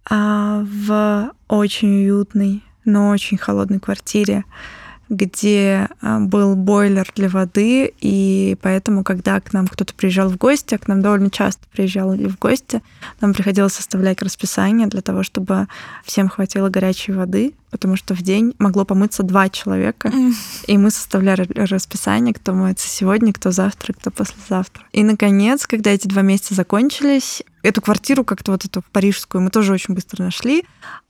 а 0.10 0.64
в 0.64 1.32
очень 1.48 1.90
уютной, 1.90 2.64
но 2.86 3.10
очень 3.10 3.38
холодной 3.38 3.80
квартире 3.80 4.46
где 5.10 5.90
а, 6.02 6.20
был 6.20 6.56
бойлер 6.56 7.12
для 7.16 7.30
воды, 7.30 7.92
и 8.00 8.56
поэтому, 8.62 9.04
когда 9.04 9.40
к 9.42 9.52
нам 9.54 9.68
кто-то 9.68 9.94
приезжал 9.94 10.30
в 10.30 10.38
гости, 10.38 10.76
а 10.76 10.78
к 10.78 10.88
нам 10.88 11.02
довольно 11.02 11.32
часто 11.32 11.68
приезжали 11.72 12.28
в 12.28 12.38
гости, 12.38 12.82
нам 13.20 13.34
приходилось 13.34 13.74
составлять 13.74 14.22
расписание 14.22 14.88
для 14.88 15.02
того, 15.02 15.24
чтобы 15.24 15.68
всем 16.06 16.30
хватило 16.30 16.70
горячей 16.70 17.12
воды, 17.14 17.56
потому 17.72 17.96
что 17.96 18.14
в 18.14 18.22
день 18.22 18.54
могло 18.60 18.86
помыться 18.86 19.24
два 19.24 19.50
человека, 19.50 20.12
и 20.68 20.78
мы 20.78 20.92
составляли 20.92 21.48
расписание, 21.54 22.34
кто 22.34 22.54
моется 22.54 22.88
сегодня, 22.88 23.34
кто 23.34 23.52
завтра, 23.52 23.94
кто 23.94 24.12
послезавтра. 24.12 24.84
И, 24.92 25.04
наконец, 25.04 25.66
когда 25.66 25.90
эти 25.90 26.08
два 26.08 26.22
месяца 26.22 26.54
закончились, 26.54 27.44
эту 27.64 27.82
квартиру 27.82 28.24
как-то 28.24 28.52
вот 28.52 28.66
эту 28.66 28.84
парижскую 28.92 29.42
мы 29.42 29.50
тоже 29.50 29.74
очень 29.74 29.96
быстро 29.96 30.24
нашли, 30.24 30.66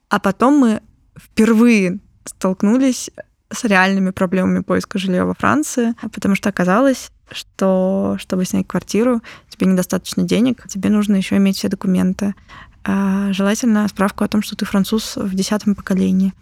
а 0.07 0.19
потом 0.19 0.57
мы 0.57 0.81
впервые 1.17 1.99
столкнулись 2.25 3.09
с 3.51 3.63
реальными 3.63 4.11
проблемами 4.11 4.61
поиска 4.61 4.99
жилья 4.99 5.25
во 5.25 5.33
Франции, 5.33 5.95
потому 6.13 6.35
что 6.35 6.49
оказалось, 6.49 7.11
что 7.31 8.17
чтобы 8.19 8.45
снять 8.45 8.67
квартиру, 8.67 9.21
тебе 9.49 9.67
недостаточно 9.67 10.23
денег, 10.23 10.67
тебе 10.67 10.89
нужно 10.89 11.15
еще 11.15 11.37
иметь 11.37 11.57
все 11.57 11.69
документы. 11.69 12.35
А 12.83 13.31
желательно 13.33 13.87
справку 13.87 14.23
о 14.23 14.27
том, 14.27 14.41
что 14.41 14.55
ты 14.55 14.65
француз 14.65 15.15
в 15.17 15.35
десятом 15.35 15.75
поколении. 15.75 16.33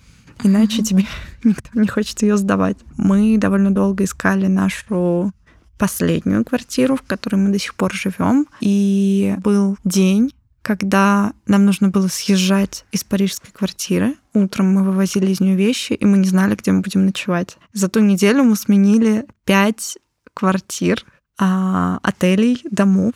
Иначе 0.44 0.82
mm-hmm. 0.82 0.86
тебе 0.86 1.06
никто 1.44 1.80
не 1.80 1.88
хочет 1.88 2.22
ее 2.22 2.38
сдавать. 2.38 2.78
Мы 2.96 3.38
довольно 3.38 3.72
долго 3.72 4.04
искали 4.04 4.48
нашу 4.48 5.32
последнюю 5.78 6.44
квартиру, 6.44 6.96
в 6.96 7.04
которой 7.04 7.36
мы 7.36 7.52
до 7.52 7.60
сих 7.60 7.76
пор 7.76 7.94
живем. 7.94 8.48
И 8.62 9.36
был 9.40 9.78
день, 9.84 10.34
когда 10.62 11.34
нам 11.46 11.66
нужно 11.66 11.90
было 11.90 12.08
съезжать 12.08 12.86
из 12.92 13.04
парижской 13.04 13.52
квартиры. 13.52 14.16
Утром 14.38 14.72
мы 14.72 14.84
вывозили 14.84 15.32
из 15.32 15.40
нее 15.40 15.56
вещи, 15.56 15.94
и 15.94 16.06
мы 16.06 16.20
не 16.20 16.28
знали, 16.28 16.54
где 16.54 16.72
мы 16.72 16.82
будем 16.82 17.08
ночевать. 17.08 17.58
За 17.74 17.90
ту 17.90 18.02
неделю 18.02 18.44
мы 18.44 18.56
сменили 18.56 19.26
пять 19.46 19.98
квартир, 20.36 21.04
а, 21.40 21.98
отелей, 22.04 22.62
домов, 22.70 23.14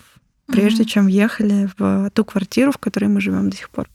прежде 0.48 0.82
mm-hmm. 0.82 0.88
чем 0.88 1.06
въехали 1.06 1.70
в 1.78 2.10
ту 2.10 2.26
квартиру, 2.26 2.72
в 2.72 2.80
которой 2.80 3.06
мы 3.06 3.22
живем 3.22 3.52
до 3.52 3.56
сих 3.56 3.70
пор. 3.70 3.88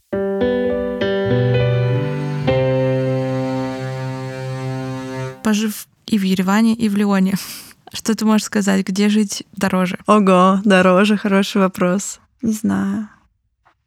Пожив 5.43 5.89
и 6.07 6.19
в 6.19 6.23
Ереване, 6.23 6.75
и 6.75 6.89
в 6.89 6.95
Лионе. 6.95 7.35
Что 7.93 8.15
ты 8.15 8.25
можешь 8.25 8.45
сказать, 8.45 8.87
где 8.87 9.09
жить 9.09 9.43
дороже? 9.57 9.99
Ого, 10.07 10.61
дороже, 10.65 11.17
хороший 11.17 11.61
вопрос. 11.61 12.21
Не 12.41 12.53
знаю 12.53 13.09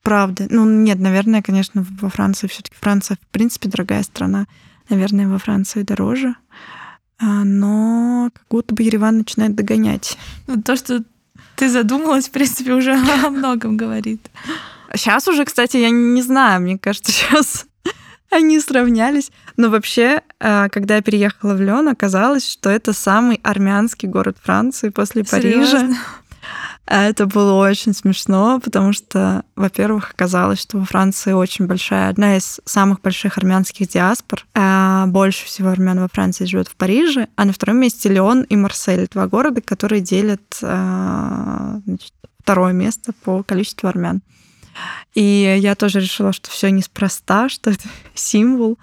правда. 0.09 0.47
Ну, 0.49 0.65
нет, 0.65 0.97
наверное, 0.97 1.43
конечно, 1.43 1.85
во 2.01 2.09
Франции 2.09 2.47
все-таки 2.47 2.75
Франция, 2.81 3.17
в 3.21 3.27
принципе, 3.27 3.69
дорогая 3.69 4.01
страна. 4.01 4.47
Наверное, 4.89 5.27
во 5.27 5.37
Франции 5.37 5.83
дороже. 5.83 6.33
А, 7.19 7.43
но 7.43 8.31
как 8.33 8.43
будто 8.49 8.73
бы 8.73 8.81
Ереван 8.81 9.19
начинает 9.19 9.53
догонять. 9.53 10.17
Ну, 10.47 10.59
то, 10.63 10.75
что 10.75 11.03
ты 11.55 11.69
задумалась, 11.69 12.27
в 12.27 12.31
принципе, 12.31 12.73
уже 12.73 12.93
о 13.23 13.29
многом 13.29 13.77
говорит. 13.77 14.31
Сейчас 14.95 15.27
уже, 15.27 15.45
кстати, 15.45 15.77
я 15.77 15.91
не 15.91 16.23
знаю, 16.23 16.61
мне 16.61 16.79
кажется, 16.79 17.11
сейчас 17.11 17.67
они 18.31 18.59
сравнялись. 18.59 19.31
Но 19.57 19.69
вообще, 19.69 20.23
а, 20.39 20.69
когда 20.69 20.95
я 20.95 21.03
переехала 21.03 21.53
в 21.53 21.61
Лен, 21.61 21.87
оказалось, 21.87 22.49
что 22.49 22.71
это 22.71 22.93
самый 22.93 23.39
армянский 23.43 24.07
город 24.07 24.37
Франции 24.41 24.89
после 24.89 25.23
Серьезно? 25.23 25.81
Парижа. 25.81 25.97
Это 26.85 27.27
было 27.27 27.53
очень 27.53 27.93
смешно, 27.93 28.59
потому 28.59 28.93
что, 28.93 29.43
во-первых, 29.55 30.11
оказалось, 30.11 30.59
что 30.59 30.77
во 30.79 30.85
Франции 30.85 31.33
очень 31.33 31.67
большая, 31.67 32.09
одна 32.09 32.37
из 32.37 32.59
самых 32.65 33.01
больших 33.01 33.37
армянских 33.37 33.89
диаспор. 33.89 34.45
А 34.55 35.05
больше 35.05 35.45
всего 35.45 35.69
армян 35.69 35.99
во 35.99 36.07
Франции 36.07 36.45
живет 36.45 36.67
в 36.67 36.75
Париже, 36.75 37.27
а 37.35 37.45
на 37.45 37.53
втором 37.53 37.77
месте 37.77 38.09
Леон 38.09 38.41
и 38.41 38.55
Марсель, 38.55 39.07
два 39.07 39.27
города, 39.27 39.61
которые 39.61 40.01
делят 40.01 40.59
а, 40.63 41.79
значит, 41.85 42.13
второе 42.41 42.73
место 42.73 43.13
по 43.23 43.43
количеству 43.43 43.87
армян. 43.87 44.21
И 45.13 45.57
я 45.59 45.75
тоже 45.75 45.99
решила, 45.99 46.33
что 46.33 46.49
все 46.49 46.71
неспроста, 46.71 47.49
что 47.49 47.69
это 47.69 47.87
символ. 48.15 48.79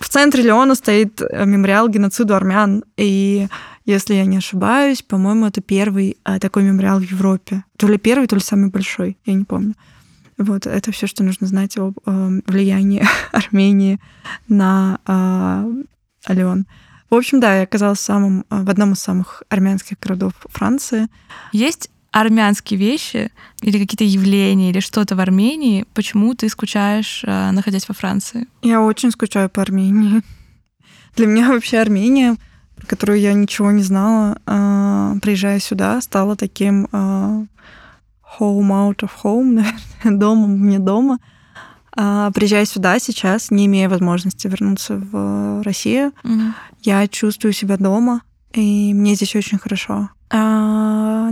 В 0.00 0.08
центре 0.08 0.44
Леона 0.44 0.74
стоит 0.74 1.20
мемориал 1.20 1.88
геноциду 1.88 2.34
армян, 2.34 2.84
и 2.96 3.48
если 3.88 4.12
я 4.12 4.26
не 4.26 4.36
ошибаюсь, 4.36 5.00
по-моему, 5.00 5.46
это 5.46 5.62
первый 5.62 6.18
а, 6.22 6.38
такой 6.38 6.62
мемориал 6.62 7.00
в 7.00 7.10
Европе. 7.10 7.64
То 7.78 7.88
ли 7.88 7.96
первый, 7.96 8.28
то 8.28 8.36
ли 8.36 8.42
самый 8.42 8.68
большой, 8.68 9.16
я 9.24 9.32
не 9.32 9.44
помню. 9.44 9.74
Вот, 10.36 10.66
это 10.66 10.92
все, 10.92 11.06
что 11.06 11.24
нужно 11.24 11.46
знать 11.46 11.78
об 11.78 11.98
э, 12.04 12.40
влиянии 12.46 13.02
Армении 13.32 13.98
на 14.46 15.00
э, 15.06 15.84
Алион. 16.26 16.66
В 17.08 17.14
общем, 17.14 17.40
да, 17.40 17.56
я 17.56 17.62
оказалась 17.62 18.00
самым, 18.00 18.44
а, 18.50 18.62
в 18.62 18.68
одном 18.68 18.92
из 18.92 18.98
самых 18.98 19.42
армянских 19.48 19.98
городов 19.98 20.34
Франции. 20.50 21.08
Есть 21.52 21.90
армянские 22.10 22.78
вещи 22.78 23.32
или 23.62 23.78
какие-то 23.78 24.04
явления 24.04 24.68
или 24.68 24.80
что-то 24.80 25.16
в 25.16 25.20
Армении, 25.20 25.86
почему 25.94 26.34
ты 26.34 26.50
скучаешь, 26.50 27.22
находясь 27.22 27.88
во 27.88 27.94
Франции? 27.94 28.48
Я 28.60 28.82
очень 28.82 29.10
скучаю 29.10 29.48
по 29.48 29.62
Армении. 29.62 30.20
Для 31.16 31.26
меня 31.26 31.48
вообще 31.48 31.78
Армения 31.78 32.36
про 32.78 32.86
которую 32.86 33.20
я 33.20 33.32
ничего 33.32 33.70
не 33.70 33.82
знала, 33.82 34.38
а, 34.46 35.14
приезжая 35.20 35.60
сюда, 35.60 36.00
стала 36.00 36.36
таким 36.36 36.88
а, 36.92 37.44
home 38.38 38.70
out 38.70 38.98
of 39.00 39.10
home, 39.22 39.52
наверное, 40.04 40.18
домом 40.18 40.56
вне 40.56 40.78
дома. 40.78 41.18
А, 41.96 42.30
приезжая 42.30 42.64
сюда 42.64 42.98
сейчас, 42.98 43.50
не 43.50 43.66
имея 43.66 43.88
возможности 43.88 44.46
вернуться 44.46 44.96
в 44.96 45.62
Россию, 45.62 46.12
mm-hmm. 46.22 46.52
я 46.82 47.08
чувствую 47.08 47.52
себя 47.52 47.76
дома, 47.76 48.22
и 48.52 48.94
мне 48.94 49.14
здесь 49.14 49.34
очень 49.34 49.58
хорошо. 49.58 50.10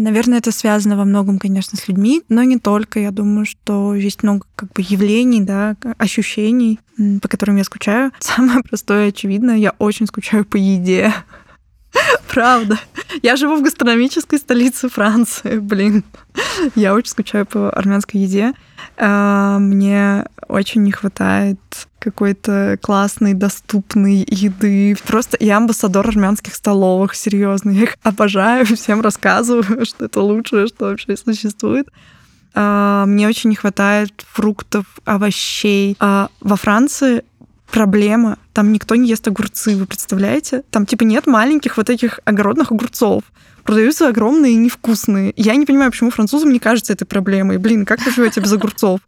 Наверное, 0.06 0.38
это 0.38 0.52
связано 0.52 0.96
во 0.96 1.04
многом, 1.04 1.38
конечно, 1.38 1.76
с 1.76 1.88
людьми, 1.88 2.22
но 2.28 2.42
не 2.42 2.59
только. 2.59 3.00
Я 3.00 3.11
думаю, 3.11 3.44
что 3.44 3.94
есть 3.94 4.22
много 4.22 4.46
как 4.54 4.72
бы 4.72 4.85
явлений, 4.87 5.40
да, 5.40 5.76
ощущений, 5.98 6.80
по 7.20 7.28
которым 7.28 7.56
я 7.56 7.64
скучаю. 7.64 8.12
Самое 8.20 8.62
простое 8.62 9.06
и 9.06 9.09
очевидное, 9.09 9.56
я 9.56 9.74
очень 9.78 10.06
скучаю 10.06 10.44
по 10.44 10.56
еде. 10.56 11.12
Правда. 12.28 12.78
Я 13.22 13.37
живу 13.37 13.56
в 13.56 13.62
гастрономической 13.62 14.38
столице 14.38 14.88
Франции, 14.88 15.59
блин. 15.59 16.04
Я 16.74 16.94
очень 16.94 17.11
скучаю 17.11 17.46
по 17.46 17.70
армянской 17.70 18.20
еде. 18.20 18.52
А, 18.96 19.59
мне 19.59 20.24
очень 20.48 20.82
не 20.82 20.92
хватает 20.92 21.59
какой-то 21.98 22.78
классной, 22.80 23.35
доступной 23.35 24.24
еды. 24.28 24.96
Просто 25.06 25.37
я 25.40 25.56
амбассадор 25.56 26.06
армянских 26.09 26.54
столовых, 26.54 27.14
серьезно. 27.14 27.70
Я 27.70 27.85
их 27.85 27.96
обожаю, 28.02 28.66
всем 28.76 29.00
рассказываю, 29.00 29.85
что 29.85 30.04
это 30.04 30.20
лучшее, 30.20 30.66
что 30.66 30.87
вообще 30.87 31.16
существует. 31.16 31.88
А, 32.54 33.04
мне 33.06 33.28
очень 33.28 33.50
не 33.50 33.56
хватает 33.56 34.24
фруктов, 34.32 34.87
овощей. 35.04 35.96
А, 36.00 36.28
во 36.40 36.56
Франции 36.56 37.24
проблема. 37.70 38.38
Там 38.52 38.72
никто 38.72 38.94
не 38.94 39.09
ест 39.09 39.26
огурцы, 39.29 39.76
вы 39.76 39.87
представляете? 39.87 40.62
Там 40.70 40.87
типа 40.87 41.05
нет 41.05 41.26
маленьких 41.26 41.76
вот 41.76 41.90
этих 41.90 42.20
огородных 42.24 42.72
огурцов. 42.72 43.22
Продаются 43.64 44.09
огромные 44.09 44.52
и 44.52 44.57
невкусные. 44.57 45.33
Я 45.37 45.57
не 45.57 45.66
понимаю, 45.66 45.90
почему 45.90 46.11
французам 46.11 46.52
не 46.52 46.61
кажется 46.61 46.92
этой 46.92 47.05
проблемой. 47.05 47.59
Блин, 47.59 47.85
как 47.85 48.05
вы 48.05 48.12
живете 48.12 48.40
без 48.40 48.52
огурцов? 48.52 49.00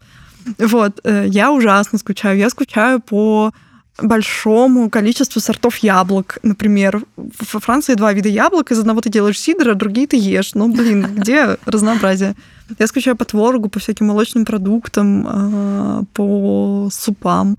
Вот, 0.59 1.01
э, 1.05 1.27
я 1.29 1.53
ужасно 1.53 1.99
скучаю. 1.99 2.39
Я 2.39 2.51
скучаю 2.51 3.01
по 3.01 3.53
большому 4.01 4.91
количеству 4.91 5.41
сортов 5.41 5.77
яблок. 5.79 6.39
Например, 6.43 7.03
во 7.17 7.61
Франции 7.61 7.95
два 7.95 8.13
вида 8.13 8.29
яблок. 8.29 8.73
Из 8.73 8.79
одного 8.79 9.01
ты 9.01 9.11
делаешь 9.11 9.39
сидр, 9.39 9.71
а 9.71 9.75
другие 9.75 10.07
ты 10.07 10.17
ешь. 10.17 10.55
Ну, 10.55 10.69
блин, 10.69 11.07
где 11.17 11.57
разнообразие? 11.65 12.35
Я 12.79 12.87
скучаю 12.87 13.17
по 13.17 13.25
творогу, 13.25 13.69
по 13.69 13.79
всяким 13.79 14.07
молочным 14.07 14.45
продуктам, 14.45 15.27
э, 15.27 16.03
по 16.15 16.89
супам. 16.93 17.59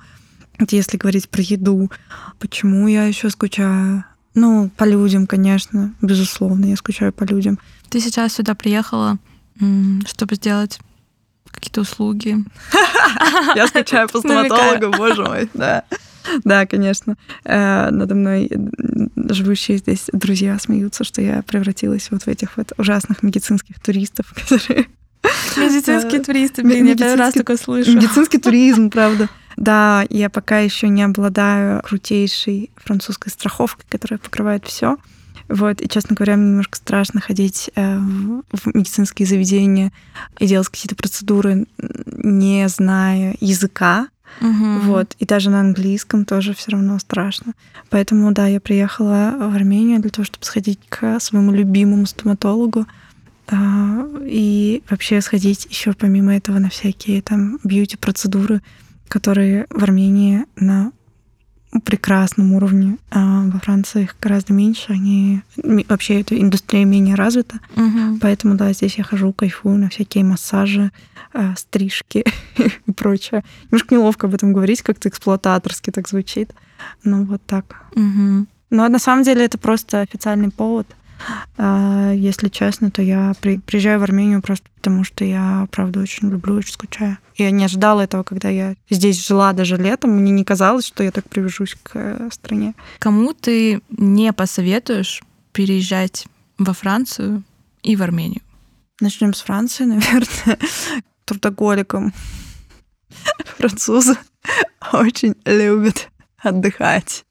Если 0.70 0.98
говорить 0.98 1.30
про 1.30 1.42
еду, 1.42 1.90
почему 2.40 2.88
я 2.88 3.06
еще 3.06 3.30
скучаю? 3.30 4.04
Ну, 4.36 4.70
по 4.78 4.84
людям, 4.84 5.26
конечно, 5.26 5.94
безусловно, 6.02 6.66
я 6.66 6.76
скучаю 6.76 7.14
по 7.14 7.24
людям. 7.24 7.60
Ты 7.90 8.00
сейчас 8.00 8.34
сюда 8.34 8.56
приехала, 8.56 9.18
чтобы 10.06 10.36
сделать 10.36 10.80
какие-то 11.52 11.82
услуги. 11.82 12.38
Я 13.56 13.68
скучаю 13.68 14.08
по 14.08 14.20
стоматологу, 14.20 14.96
боже 14.96 15.24
мой, 15.24 15.50
да. 15.54 15.84
Да, 16.44 16.66
конечно. 16.66 17.18
Э, 17.44 17.90
надо 17.90 18.14
мной 18.14 18.50
живущие 19.16 19.78
здесь 19.78 20.06
друзья 20.14 20.58
смеются, 20.60 21.04
что 21.04 21.22
я 21.22 21.42
превратилась 21.42 22.10
вот 22.12 22.24
в 22.24 22.28
этих 22.28 22.58
вот 22.58 22.74
ужасных 22.78 23.24
медицинских 23.24 23.80
туристов, 23.80 24.34
которые... 24.36 24.88
Медицинские 25.58 26.22
туристы, 26.22 26.62
блин, 26.62 26.86
я 26.86 26.96
первый 26.96 27.16
раз 27.16 27.34
такое 27.34 27.58
слышу. 27.58 27.92
Медицинский 27.92 28.38
туризм, 28.38 28.90
правда. 28.90 29.28
Да, 29.60 30.06
я 30.10 30.30
пока 30.30 30.60
еще 30.60 30.88
не 30.88 31.04
обладаю 31.04 31.82
крутейшей 31.84 32.72
французской 32.78 33.28
страховкой, 33.28 33.86
которая 33.90 34.18
покрывает 34.18 34.66
все. 34.66 34.96
Вот, 35.50 35.82
и, 35.82 35.90
честно 35.90 36.16
говоря, 36.16 36.38
мне 36.38 36.52
немножко 36.52 36.78
страшно 36.78 37.20
ходить 37.20 37.70
э, 37.76 37.98
в 37.98 38.74
медицинские 38.74 39.28
заведения 39.28 39.92
и 40.40 40.48
делать 40.48 40.70
какие-то 40.70 40.96
процедуры, 40.96 41.66
не 41.78 42.70
зная 42.70 43.36
языка. 43.42 44.08
Угу. 44.40 44.80
Вот, 44.84 45.16
и 45.20 45.26
даже 45.26 45.50
на 45.50 45.60
английском 45.60 46.24
тоже 46.24 46.54
все 46.54 46.72
равно 46.72 46.98
страшно. 46.98 47.52
Поэтому, 47.90 48.32
да, 48.32 48.48
я 48.48 48.62
приехала 48.62 49.36
в 49.38 49.56
Армению 49.56 50.00
для 50.00 50.12
того, 50.12 50.24
чтобы 50.24 50.46
сходить 50.46 50.80
к 50.88 51.20
своему 51.20 51.52
любимому 51.52 52.06
стоматологу 52.06 52.86
а, 53.48 54.08
и 54.22 54.84
вообще 54.90 55.20
сходить 55.20 55.66
еще 55.70 55.92
помимо 55.92 56.34
этого 56.34 56.60
на 56.60 56.70
всякие 56.70 57.22
там 57.22 57.60
бьюти-процедуры 57.66 58.62
которые 59.10 59.66
в 59.70 59.84
Армении 59.84 60.46
на 60.56 60.92
прекрасном 61.84 62.54
уровне, 62.54 62.98
а 63.12 63.44
во 63.46 63.60
Франции 63.60 64.04
их 64.04 64.16
гораздо 64.22 64.54
меньше, 64.54 64.92
они 64.92 65.42
вообще 65.88 66.22
эта 66.22 66.40
индустрия 66.40 66.84
менее 66.84 67.16
развита, 67.16 67.60
угу. 67.76 68.18
поэтому 68.22 68.56
да, 68.56 68.74
здесь 68.74 68.98
я 68.98 69.04
хожу, 69.04 69.34
кайфую 69.34 69.78
на 69.78 69.90
всякие 69.90 70.24
массажи, 70.24 70.92
а, 71.32 71.56
стрижки 71.56 72.24
и 72.88 72.92
прочее. 72.92 73.44
Немножко 73.66 73.94
неловко 73.94 74.28
об 74.28 74.34
этом 74.34 74.52
говорить, 74.52 74.82
как-то 74.82 75.10
эксплуататорски 75.10 75.92
так 75.92 76.08
звучит, 76.08 76.54
но 77.04 77.24
вот 77.24 77.42
так. 77.46 77.84
Угу. 77.92 78.48
Но 78.72 78.88
на 78.88 79.00
самом 79.00 79.24
деле 79.24 79.46
это 79.46 79.58
просто 79.58 80.02
официальный 80.02 80.50
повод 80.50 80.88
если 81.58 82.50
честно, 82.50 82.92
то 82.92 83.02
я 83.02 83.34
приезжаю 83.40 84.00
в 84.00 84.04
Армению 84.04 84.42
просто 84.42 84.70
потому, 84.76 85.04
что 85.04 85.26
я, 85.26 85.68
правда, 85.72 86.00
очень 86.00 86.30
люблю, 86.30 86.56
очень 86.56 86.74
скучаю. 86.74 87.18
Я 87.36 87.52
не 87.52 87.66
ожидала 87.66 88.02
этого, 88.02 88.24
когда 88.24 88.50
я 88.50 88.76
здесь 88.90 89.26
жила 89.26 89.54
даже 89.54 89.76
летом. 89.76 90.12
Мне 90.12 90.32
не 90.32 90.44
казалось, 90.44 90.86
что 90.86 91.04
я 91.04 91.12
так 91.12 91.28
привяжусь 91.30 91.76
к 91.82 91.92
э, 91.96 92.30
стране. 92.32 92.74
Кому 93.00 93.34
ты 93.34 93.82
не 93.90 94.32
посоветуешь 94.34 95.22
переезжать 95.52 96.28
во 96.58 96.74
Францию 96.74 97.44
и 97.84 97.96
в 97.96 98.02
Армению? 98.02 98.42
Начнем 99.02 99.34
с 99.34 99.42
Франции, 99.42 99.84
наверное, 99.86 100.58
трудоголиком. 101.26 102.14
Французы 103.58 104.18
очень 104.94 105.36
любят 105.46 106.10
отдыхать. 106.42 107.26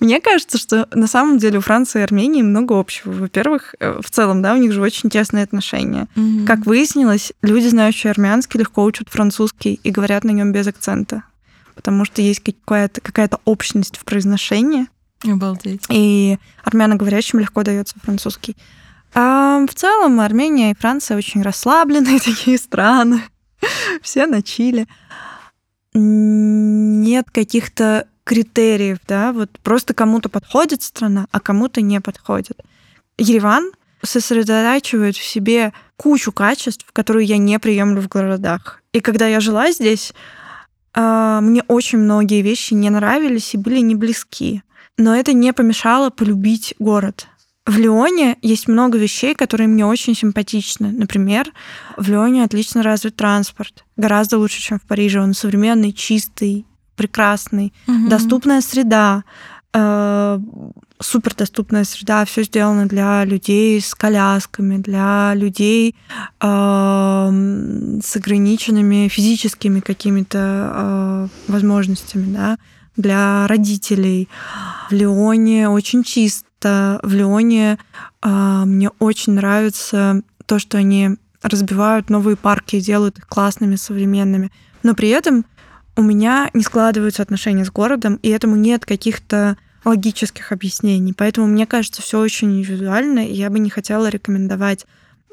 Мне 0.00 0.20
кажется, 0.20 0.58
что 0.58 0.88
на 0.92 1.06
самом 1.06 1.38
деле 1.38 1.58
у 1.58 1.62
Франции 1.62 2.00
и 2.00 2.02
Армении 2.02 2.42
много 2.42 2.78
общего. 2.78 3.12
Во-первых, 3.12 3.74
э, 3.78 4.00
в 4.02 4.10
целом, 4.10 4.42
да, 4.42 4.54
у 4.54 4.56
них 4.56 4.72
же 4.72 4.80
очень 4.80 5.10
тесные 5.10 5.44
отношения. 5.44 6.08
Mm-hmm. 6.14 6.46
Как 6.46 6.66
выяснилось, 6.66 7.32
люди, 7.42 7.68
знающие 7.68 8.10
армянский, 8.10 8.60
легко 8.60 8.84
учат 8.84 9.08
французский 9.08 9.80
и 9.82 9.90
говорят 9.90 10.24
на 10.24 10.30
нем 10.30 10.52
без 10.52 10.66
акцента. 10.66 11.24
Потому 11.74 12.04
что 12.04 12.22
есть 12.22 12.40
какая-то, 12.40 13.00
какая-то 13.00 13.40
общность 13.44 13.96
в 13.96 14.04
произношении. 14.04 14.88
Обалдеть. 15.24 15.84
И 15.90 16.38
армяноговорящим 16.64 17.38
легко 17.38 17.62
дается 17.62 17.94
французский. 18.02 18.56
А 19.14 19.64
в 19.66 19.74
целом 19.74 20.20
Армения 20.20 20.72
и 20.72 20.76
Франция 20.76 21.16
очень 21.16 21.42
расслабленные 21.42 22.18
такие 22.24 22.58
страны. 22.58 23.22
все 24.02 24.26
на 24.26 24.42
чили. 24.42 24.86
Нет 25.94 27.30
каких-то 27.30 28.06
критериев, 28.28 28.98
да, 29.08 29.32
вот 29.32 29.50
просто 29.62 29.94
кому-то 29.94 30.28
подходит 30.28 30.82
страна, 30.82 31.26
а 31.32 31.40
кому-то 31.40 31.80
не 31.80 31.98
подходит. 32.00 32.60
Ереван 33.16 33.72
сосредотачивает 34.02 35.16
в 35.16 35.24
себе 35.24 35.72
кучу 35.96 36.30
качеств, 36.30 36.86
которые 36.92 37.26
я 37.26 37.38
не 37.38 37.58
приемлю 37.58 38.02
в 38.02 38.08
городах. 38.08 38.82
И 38.92 39.00
когда 39.00 39.26
я 39.26 39.40
жила 39.40 39.72
здесь, 39.72 40.12
а, 40.94 41.40
мне 41.40 41.62
очень 41.68 41.98
многие 41.98 42.42
вещи 42.42 42.74
не 42.74 42.90
нравились 42.90 43.54
и 43.54 43.58
были 43.58 43.80
не 43.80 43.94
близки. 43.94 44.62
Но 44.98 45.16
это 45.16 45.32
не 45.32 45.54
помешало 45.54 46.10
полюбить 46.10 46.74
город. 46.78 47.28
В 47.64 47.78
Лионе 47.78 48.36
есть 48.42 48.68
много 48.68 48.98
вещей, 48.98 49.34
которые 49.34 49.68
мне 49.68 49.86
очень 49.86 50.14
симпатичны. 50.14 50.90
Например, 50.92 51.50
в 51.96 52.08
Лионе 52.10 52.44
отлично 52.44 52.82
развит 52.82 53.16
транспорт. 53.16 53.84
Гораздо 53.96 54.38
лучше, 54.38 54.60
чем 54.60 54.78
в 54.78 54.82
Париже. 54.82 55.20
Он 55.20 55.34
современный, 55.34 55.92
чистый, 55.92 56.66
прекрасный. 56.98 57.72
Угу. 57.86 58.08
Доступная 58.08 58.60
среда. 58.60 59.24
Э, 59.72 60.38
супердоступная 61.00 61.84
среда. 61.84 62.24
Все 62.26 62.42
сделано 62.42 62.86
для 62.86 63.24
людей 63.24 63.80
с 63.80 63.94
колясками, 63.94 64.76
для 64.76 65.32
людей 65.34 65.94
э, 66.40 66.46
с 68.02 68.16
ограниченными 68.16 69.08
физическими 69.08 69.80
какими-то 69.80 70.38
э, 71.48 71.52
возможностями, 71.52 72.34
да 72.34 72.58
для 72.98 73.46
родителей. 73.46 74.28
В 74.90 74.92
Лионе 74.92 75.68
очень 75.68 76.02
чисто. 76.02 77.00
В 77.02 77.14
Лионе 77.14 77.78
э, 78.22 78.62
мне 78.66 78.90
очень 78.98 79.34
нравится 79.34 80.22
то, 80.44 80.58
что 80.58 80.78
они 80.78 81.10
разбивают 81.40 82.10
новые 82.10 82.36
парки, 82.36 82.80
делают 82.80 83.18
их 83.18 83.28
классными, 83.28 83.76
современными. 83.76 84.50
Но 84.82 84.94
при 84.94 85.08
этом 85.08 85.44
у 85.98 86.02
меня 86.02 86.48
не 86.54 86.62
складываются 86.62 87.22
отношения 87.22 87.64
с 87.64 87.72
городом, 87.72 88.20
и 88.22 88.28
этому 88.28 88.54
нет 88.54 88.86
каких-то 88.86 89.56
логических 89.84 90.52
объяснений. 90.52 91.12
Поэтому 91.12 91.48
мне 91.48 91.66
кажется, 91.66 92.02
все 92.02 92.20
очень 92.20 92.56
индивидуально, 92.60 93.26
и 93.26 93.32
я 93.32 93.50
бы 93.50 93.58
не 93.58 93.68
хотела 93.68 94.08
рекомендовать 94.08 94.86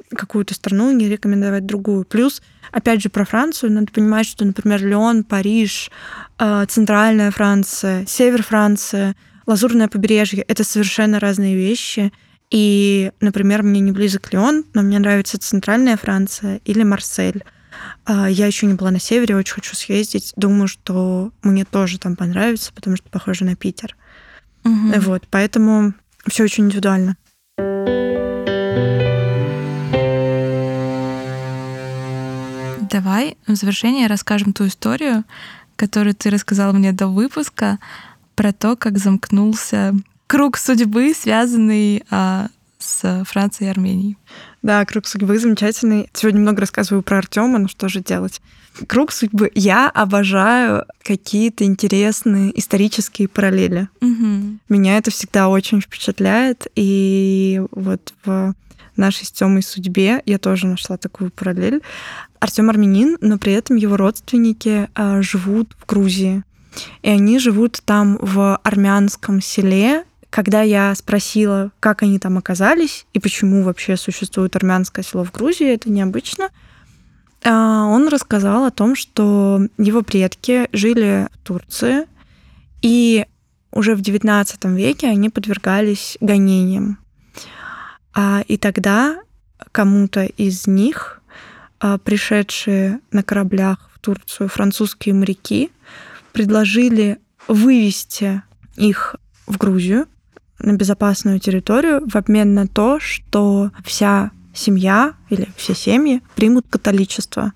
какую-то 0.09 0.55
страну, 0.55 0.91
не 0.91 1.07
рекомендовать 1.07 1.67
другую. 1.67 2.03
Плюс, 2.03 2.41
опять 2.71 3.03
же, 3.03 3.09
про 3.09 3.25
Францию 3.25 3.73
надо 3.73 3.91
понимать, 3.91 4.25
что, 4.25 4.43
например, 4.43 4.83
Леон, 4.83 5.23
Париж, 5.23 5.91
э, 6.39 6.65
центральная 6.67 7.29
Франция, 7.29 8.03
север 8.07 8.41
Франции, 8.41 9.15
лазурное 9.45 9.87
побережье— 9.87 10.41
это 10.47 10.63
совершенно 10.63 11.19
разные 11.19 11.55
вещи. 11.55 12.11
И, 12.49 13.11
например, 13.19 13.61
мне 13.61 13.81
не 13.81 13.91
близок 13.91 14.33
Леон, 14.33 14.65
но 14.73 14.81
мне 14.81 14.97
нравится 14.97 15.37
центральная 15.37 15.95
Франция 15.95 16.59
или 16.65 16.81
Марсель. 16.81 17.43
Э, 18.05 18.27
я 18.29 18.47
еще 18.47 18.65
не 18.65 18.73
была 18.73 18.91
на 18.91 18.99
севере, 18.99 19.35
очень 19.35 19.55
хочу 19.55 19.75
съездить. 19.75 20.33
Думаю, 20.35 20.67
что 20.67 21.31
мне 21.43 21.65
тоже 21.65 21.99
там 21.99 22.15
понравится, 22.15 22.71
потому 22.73 22.95
что 22.95 23.09
похоже 23.09 23.45
на 23.45 23.55
Питер. 23.55 23.95
Угу. 24.63 24.99
Вот, 25.01 25.23
поэтому 25.29 25.93
все 26.27 26.43
очень 26.43 26.65
индивидуально. 26.65 27.17
Давай 32.89 33.37
в 33.45 33.55
завершение 33.55 34.07
расскажем 34.07 34.53
ту 34.53 34.67
историю, 34.67 35.23
которую 35.75 36.15
ты 36.15 36.29
рассказала 36.29 36.71
мне 36.71 36.91
до 36.93 37.07
выпуска, 37.07 37.79
про 38.35 38.51
то, 38.51 38.75
как 38.75 38.97
замкнулся 38.97 39.93
круг 40.27 40.57
судьбы, 40.57 41.13
связанный 41.13 42.03
а, 42.09 42.47
с 42.85 43.23
Францией 43.25 43.67
и 43.67 43.71
Арменией. 43.71 44.17
Да, 44.61 44.85
круг 44.85 45.07
судьбы 45.07 45.37
замечательный. 45.39 46.09
Сегодня 46.13 46.41
много 46.41 46.61
рассказываю 46.61 47.01
про 47.01 47.17
Артема, 47.17 47.59
но 47.59 47.67
что 47.67 47.89
же 47.89 48.01
делать? 48.01 48.41
Круг 48.87 49.11
судьбы. 49.11 49.51
Я 49.55 49.89
обожаю 49.89 50.85
какие-то 51.03 51.63
интересные 51.63 52.57
исторические 52.59 53.27
параллели. 53.27 53.87
Угу. 54.01 54.59
Меня 54.69 54.97
это 54.97 55.11
всегда 55.11 55.49
очень 55.49 55.81
впечатляет. 55.81 56.67
И 56.75 57.61
вот 57.71 58.13
в 58.25 58.53
нашей 58.97 59.25
с 59.25 59.31
Тёмой 59.31 59.63
судьбе 59.63 60.21
я 60.25 60.37
тоже 60.37 60.67
нашла 60.67 60.97
такую 60.97 61.31
параллель. 61.31 61.81
Артем 62.39 62.69
армянин, 62.69 63.17
но 63.21 63.37
при 63.37 63.53
этом 63.53 63.75
его 63.77 63.97
родственники 63.97 64.89
э, 64.93 65.21
живут 65.21 65.75
в 65.79 65.85
Грузии. 65.85 66.43
И 67.01 67.09
они 67.09 67.39
живут 67.39 67.81
там 67.85 68.17
в 68.21 68.57
армянском 68.57 69.41
селе. 69.41 70.03
Когда 70.35 70.63
я 70.63 70.93
спросила, 70.95 71.71
как 71.79 72.03
они 72.03 72.19
там 72.19 72.37
оказались 72.37 73.05
и 73.13 73.19
почему 73.19 73.63
вообще 73.63 73.95
существует 73.95 74.57
армянское 74.57 75.01
село 75.01 75.23
в 75.23 75.31
Грузии, 75.31 75.73
это 75.73 75.89
необычно, 75.89 76.49
э, 77.41 77.49
он 77.49 78.09
рассказал 78.09 78.65
о 78.65 78.71
том, 78.71 78.97
что 78.97 79.61
его 79.77 80.01
предки 80.01 80.67
жили 80.73 81.29
в 81.31 81.37
Турции, 81.37 82.05
и 82.81 83.25
уже 83.71 83.95
в 83.95 84.01
XIX 84.01 84.75
веке 84.75 85.07
они 85.07 85.29
подвергались 85.29 86.17
гонениям. 86.19 86.97
А, 88.13 88.43
и 88.45 88.57
тогда 88.57 89.21
кому-то 89.71 90.25
из 90.25 90.67
них, 90.67 91.21
а, 91.79 91.97
пришедшие 91.97 92.99
на 93.13 93.23
кораблях 93.23 93.89
в 93.93 93.99
Турцию 93.99 94.49
французские 94.49 95.15
моряки, 95.15 95.71
предложили 96.33 97.19
вывести 97.47 98.41
их 98.75 99.15
в 99.47 99.57
Грузию 99.57 100.07
на 100.59 100.73
безопасную 100.73 101.39
территорию 101.39 102.01
в 102.07 102.15
обмен 102.15 102.53
на 102.53 102.67
то, 102.67 102.99
что 102.99 103.71
вся 103.83 104.31
семья 104.53 105.13
или 105.29 105.49
все 105.57 105.75
семьи 105.75 106.21
примут 106.35 106.65
католичество. 106.69 107.53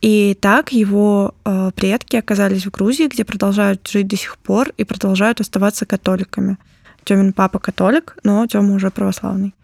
И 0.00 0.36
так 0.40 0.72
его 0.72 1.34
э, 1.44 1.70
предки 1.76 2.16
оказались 2.16 2.64
в 2.64 2.70
Грузии, 2.70 3.08
где 3.08 3.24
продолжают 3.24 3.86
жить 3.86 4.08
до 4.08 4.16
сих 4.16 4.38
пор 4.38 4.70
и 4.78 4.84
продолжают 4.84 5.40
оставаться 5.40 5.84
католиками. 5.84 6.56
Тёмин 7.04 7.34
папа 7.34 7.58
католик, 7.58 8.16
но 8.22 8.46
Тёма 8.46 8.74
уже 8.74 8.90
православный 8.90 9.54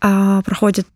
а, 0.00 0.42
проходит 0.42 0.88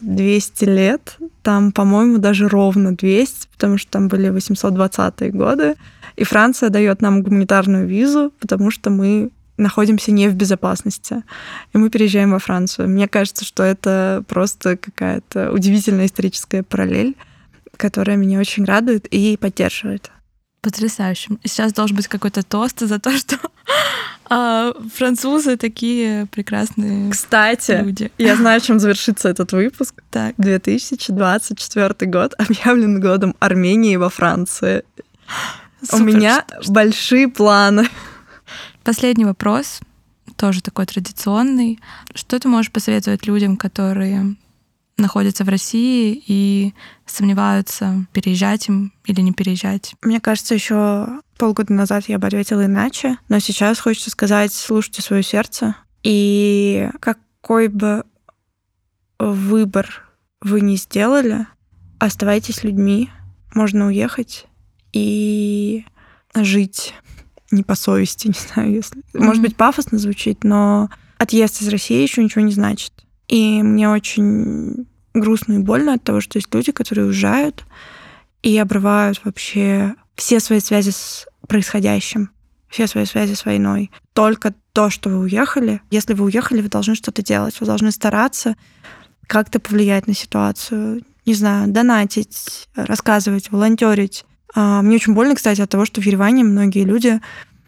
200 0.00 0.64
лет, 0.64 1.16
там, 1.42 1.72
по-моему, 1.72 2.18
даже 2.18 2.48
ровно 2.48 2.94
200, 2.94 3.48
потому 3.52 3.78
что 3.78 3.90
там 3.90 4.08
были 4.08 4.30
820-е 4.30 5.30
годы, 5.30 5.74
и 6.16 6.24
Франция 6.24 6.70
дает 6.70 7.00
нам 7.00 7.22
гуманитарную 7.22 7.86
визу, 7.86 8.32
потому 8.40 8.70
что 8.70 8.90
мы 8.90 9.30
находимся 9.58 10.12
не 10.12 10.28
в 10.28 10.34
безопасности, 10.34 11.22
и 11.72 11.78
мы 11.78 11.90
переезжаем 11.90 12.30
во 12.30 12.38
Францию. 12.38 12.88
Мне 12.88 13.08
кажется, 13.08 13.44
что 13.44 13.62
это 13.62 14.24
просто 14.28 14.76
какая-то 14.76 15.52
удивительная 15.52 16.06
историческая 16.06 16.62
параллель, 16.62 17.16
которая 17.76 18.16
меня 18.16 18.38
очень 18.38 18.64
радует 18.64 19.06
и 19.06 19.36
поддерживает. 19.36 20.10
Потрясающе. 20.60 21.30
Сейчас 21.44 21.72
должен 21.72 21.96
быть 21.96 22.08
какой-то 22.08 22.42
тост 22.42 22.80
за 22.80 22.98
то, 22.98 23.16
что 23.16 23.36
а, 24.28 24.72
французы 24.92 25.56
такие 25.56 26.26
прекрасные 26.26 27.10
Кстати, 27.12 27.80
люди. 27.82 28.10
я 28.18 28.34
знаю, 28.34 28.60
чем 28.60 28.80
завершится 28.80 29.28
этот 29.28 29.52
выпуск. 29.52 30.02
Так. 30.10 30.34
2024 30.38 32.10
год 32.10 32.34
объявлен 32.38 33.00
годом 33.00 33.36
Армении 33.38 33.94
во 33.96 34.10
Франции. 34.10 34.82
Супер, 35.80 36.02
У 36.02 36.04
меня 36.04 36.44
что, 36.60 36.72
большие 36.72 37.28
планы. 37.28 37.88
Последний 38.88 39.26
вопрос, 39.26 39.80
тоже 40.36 40.62
такой 40.62 40.86
традиционный. 40.86 41.78
Что 42.14 42.40
ты 42.40 42.48
можешь 42.48 42.72
посоветовать 42.72 43.26
людям, 43.26 43.58
которые 43.58 44.36
находятся 44.96 45.44
в 45.44 45.50
России 45.50 46.22
и 46.26 46.72
сомневаются, 47.04 48.06
переезжать 48.14 48.66
им 48.70 48.94
или 49.04 49.20
не 49.20 49.32
переезжать? 49.34 49.94
Мне 50.00 50.20
кажется, 50.20 50.54
еще 50.54 51.20
полгода 51.36 51.70
назад 51.70 52.08
я 52.08 52.18
бы 52.18 52.28
ответила 52.28 52.64
иначе, 52.64 53.18
но 53.28 53.40
сейчас 53.40 53.78
хочется 53.78 54.08
сказать, 54.08 54.54
слушайте 54.54 55.02
свое 55.02 55.22
сердце. 55.22 55.76
И 56.02 56.88
какой 57.00 57.68
бы 57.68 58.04
выбор 59.18 60.08
вы 60.40 60.62
не 60.62 60.76
сделали, 60.76 61.46
оставайтесь 61.98 62.64
людьми, 62.64 63.10
можно 63.52 63.88
уехать 63.88 64.46
и 64.94 65.84
жить 66.34 66.94
не 67.50 67.62
по 67.62 67.74
совести, 67.74 68.28
не 68.28 68.34
знаю, 68.34 68.72
если... 68.72 69.00
Mm-hmm. 69.00 69.24
Может 69.24 69.42
быть, 69.42 69.56
пафосно 69.56 69.98
звучит, 69.98 70.44
но 70.44 70.90
отъезд 71.18 71.62
из 71.62 71.68
России 71.68 72.02
еще 72.02 72.22
ничего 72.22 72.44
не 72.44 72.52
значит. 72.52 72.92
И 73.28 73.62
мне 73.62 73.88
очень 73.88 74.86
грустно 75.14 75.54
и 75.54 75.58
больно 75.58 75.94
от 75.94 76.02
того, 76.02 76.20
что 76.20 76.38
есть 76.38 76.52
люди, 76.54 76.72
которые 76.72 77.06
уезжают 77.06 77.64
и 78.42 78.56
обрывают 78.56 79.20
вообще 79.24 79.94
все 80.14 80.40
свои 80.40 80.60
связи 80.60 80.90
с 80.90 81.26
происходящим, 81.46 82.30
все 82.68 82.86
свои 82.86 83.04
связи 83.04 83.34
с 83.34 83.44
войной. 83.44 83.90
Только 84.12 84.54
то, 84.72 84.90
что 84.90 85.08
вы 85.08 85.20
уехали. 85.20 85.80
Если 85.90 86.14
вы 86.14 86.26
уехали, 86.26 86.60
вы 86.60 86.68
должны 86.68 86.94
что-то 86.94 87.22
делать, 87.22 87.58
вы 87.60 87.66
должны 87.66 87.90
стараться 87.90 88.56
как-то 89.26 89.60
повлиять 89.60 90.06
на 90.06 90.14
ситуацию. 90.14 91.02
Не 91.26 91.34
знаю, 91.34 91.68
донатить, 91.70 92.68
рассказывать, 92.74 93.50
волонтерить. 93.50 94.24
А, 94.54 94.82
мне 94.82 94.96
очень 94.96 95.14
больно, 95.14 95.34
кстати, 95.34 95.60
от 95.60 95.70
того, 95.70 95.84
что 95.84 96.00
в 96.00 96.06
Ереване 96.06 96.44
многие 96.44 96.84
люди, 96.84 97.20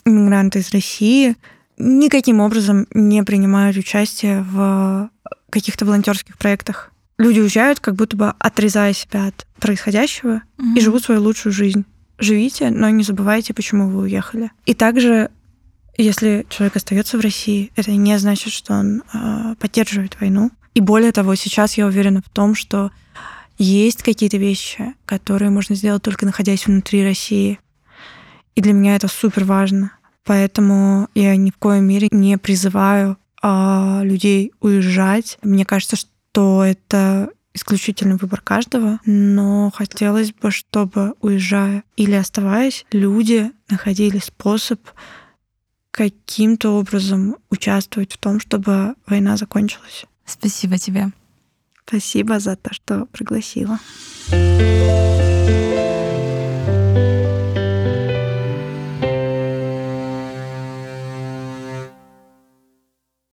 иммигранты 0.05 0.61
из 0.61 0.71
России, 0.73 1.37
никаким 1.79 2.41
образом 2.41 2.87
не 2.93 3.23
принимают 3.23 3.77
участие 3.77 4.43
в 4.43 5.11
каких-то 5.51 5.85
волонтерских 5.85 6.39
проектах. 6.39 6.93
люди 7.19 7.41
уезжают, 7.41 7.81
как 7.81 7.95
будто 7.95 8.17
бы 8.17 8.35
отрезая 8.39 8.93
себя 8.93 9.27
от 9.27 9.47
происходящего 9.59 10.43
mm-hmm. 10.59 10.77
и 10.77 10.81
живут 10.81 11.05
свою 11.05 11.21
лучшую 11.21 11.53
жизнь. 11.53 11.85
Живите, 12.19 12.71
но 12.71 12.89
не 12.91 13.03
забывайте, 13.05 13.55
почему 13.55 13.89
вы 13.89 14.03
уехали. 14.03 14.51
И 14.67 14.75
также, 14.75 15.31
если 15.97 16.47
человек 16.49 16.77
остается 16.77 17.19
в 17.19 17.21
России, 17.21 17.73
это 17.77 17.91
не 17.93 18.19
значит, 18.19 18.53
что 18.53 18.75
он 18.75 19.03
э, 19.13 19.55
поддерживает 19.59 20.19
войну. 20.21 20.51
И 20.75 20.81
более 20.81 21.13
того, 21.13 21.35
сейчас 21.35 21.77
я 21.77 21.87
уверена 21.87 22.23
в 22.23 22.29
том, 22.29 22.55
что 22.55 22.91
есть 23.63 24.03
какие-то 24.03 24.39
вещи, 24.39 24.95
которые 25.05 25.51
можно 25.51 25.75
сделать 25.75 26.03
только 26.03 26.25
находясь 26.25 26.67
внутри 26.67 27.05
России. 27.05 27.59
И 28.55 28.63
для 28.63 28.73
меня 28.73 28.97
это 28.97 29.07
супер 29.07 29.45
важно. 29.45 29.93
Поэтому 30.25 31.09
я 31.15 31.37
ни 31.37 31.51
в 31.51 31.57
коем 31.57 31.85
мере 31.85 32.09
не 32.11 32.39
призываю 32.39 33.19
а, 33.43 34.01
людей 34.03 34.53
уезжать. 34.61 35.39
Мне 35.43 35.65
кажется, 35.65 35.97
что 35.97 36.65
это 36.65 37.31
исключительно 37.53 38.17
выбор 38.17 38.41
каждого, 38.41 39.01
но 39.05 39.71
хотелось 39.75 40.33
бы, 40.33 40.51
чтобы, 40.51 41.15
уезжая 41.21 41.85
или 41.97 42.15
оставаясь, 42.15 42.87
люди 42.93 43.51
находили 43.69 44.19
способ 44.19 44.81
каким-то 45.91 46.71
образом 46.71 47.37
участвовать 47.51 48.13
в 48.13 48.19
том, 48.19 48.41
чтобы 48.41 48.95
война 49.07 49.37
закончилась. 49.37 50.07
Спасибо 50.25 50.79
тебе. 50.79 51.11
Спасибо 51.91 52.39
за 52.39 52.55
то, 52.55 52.73
что 52.73 53.07
пригласила. 53.07 53.81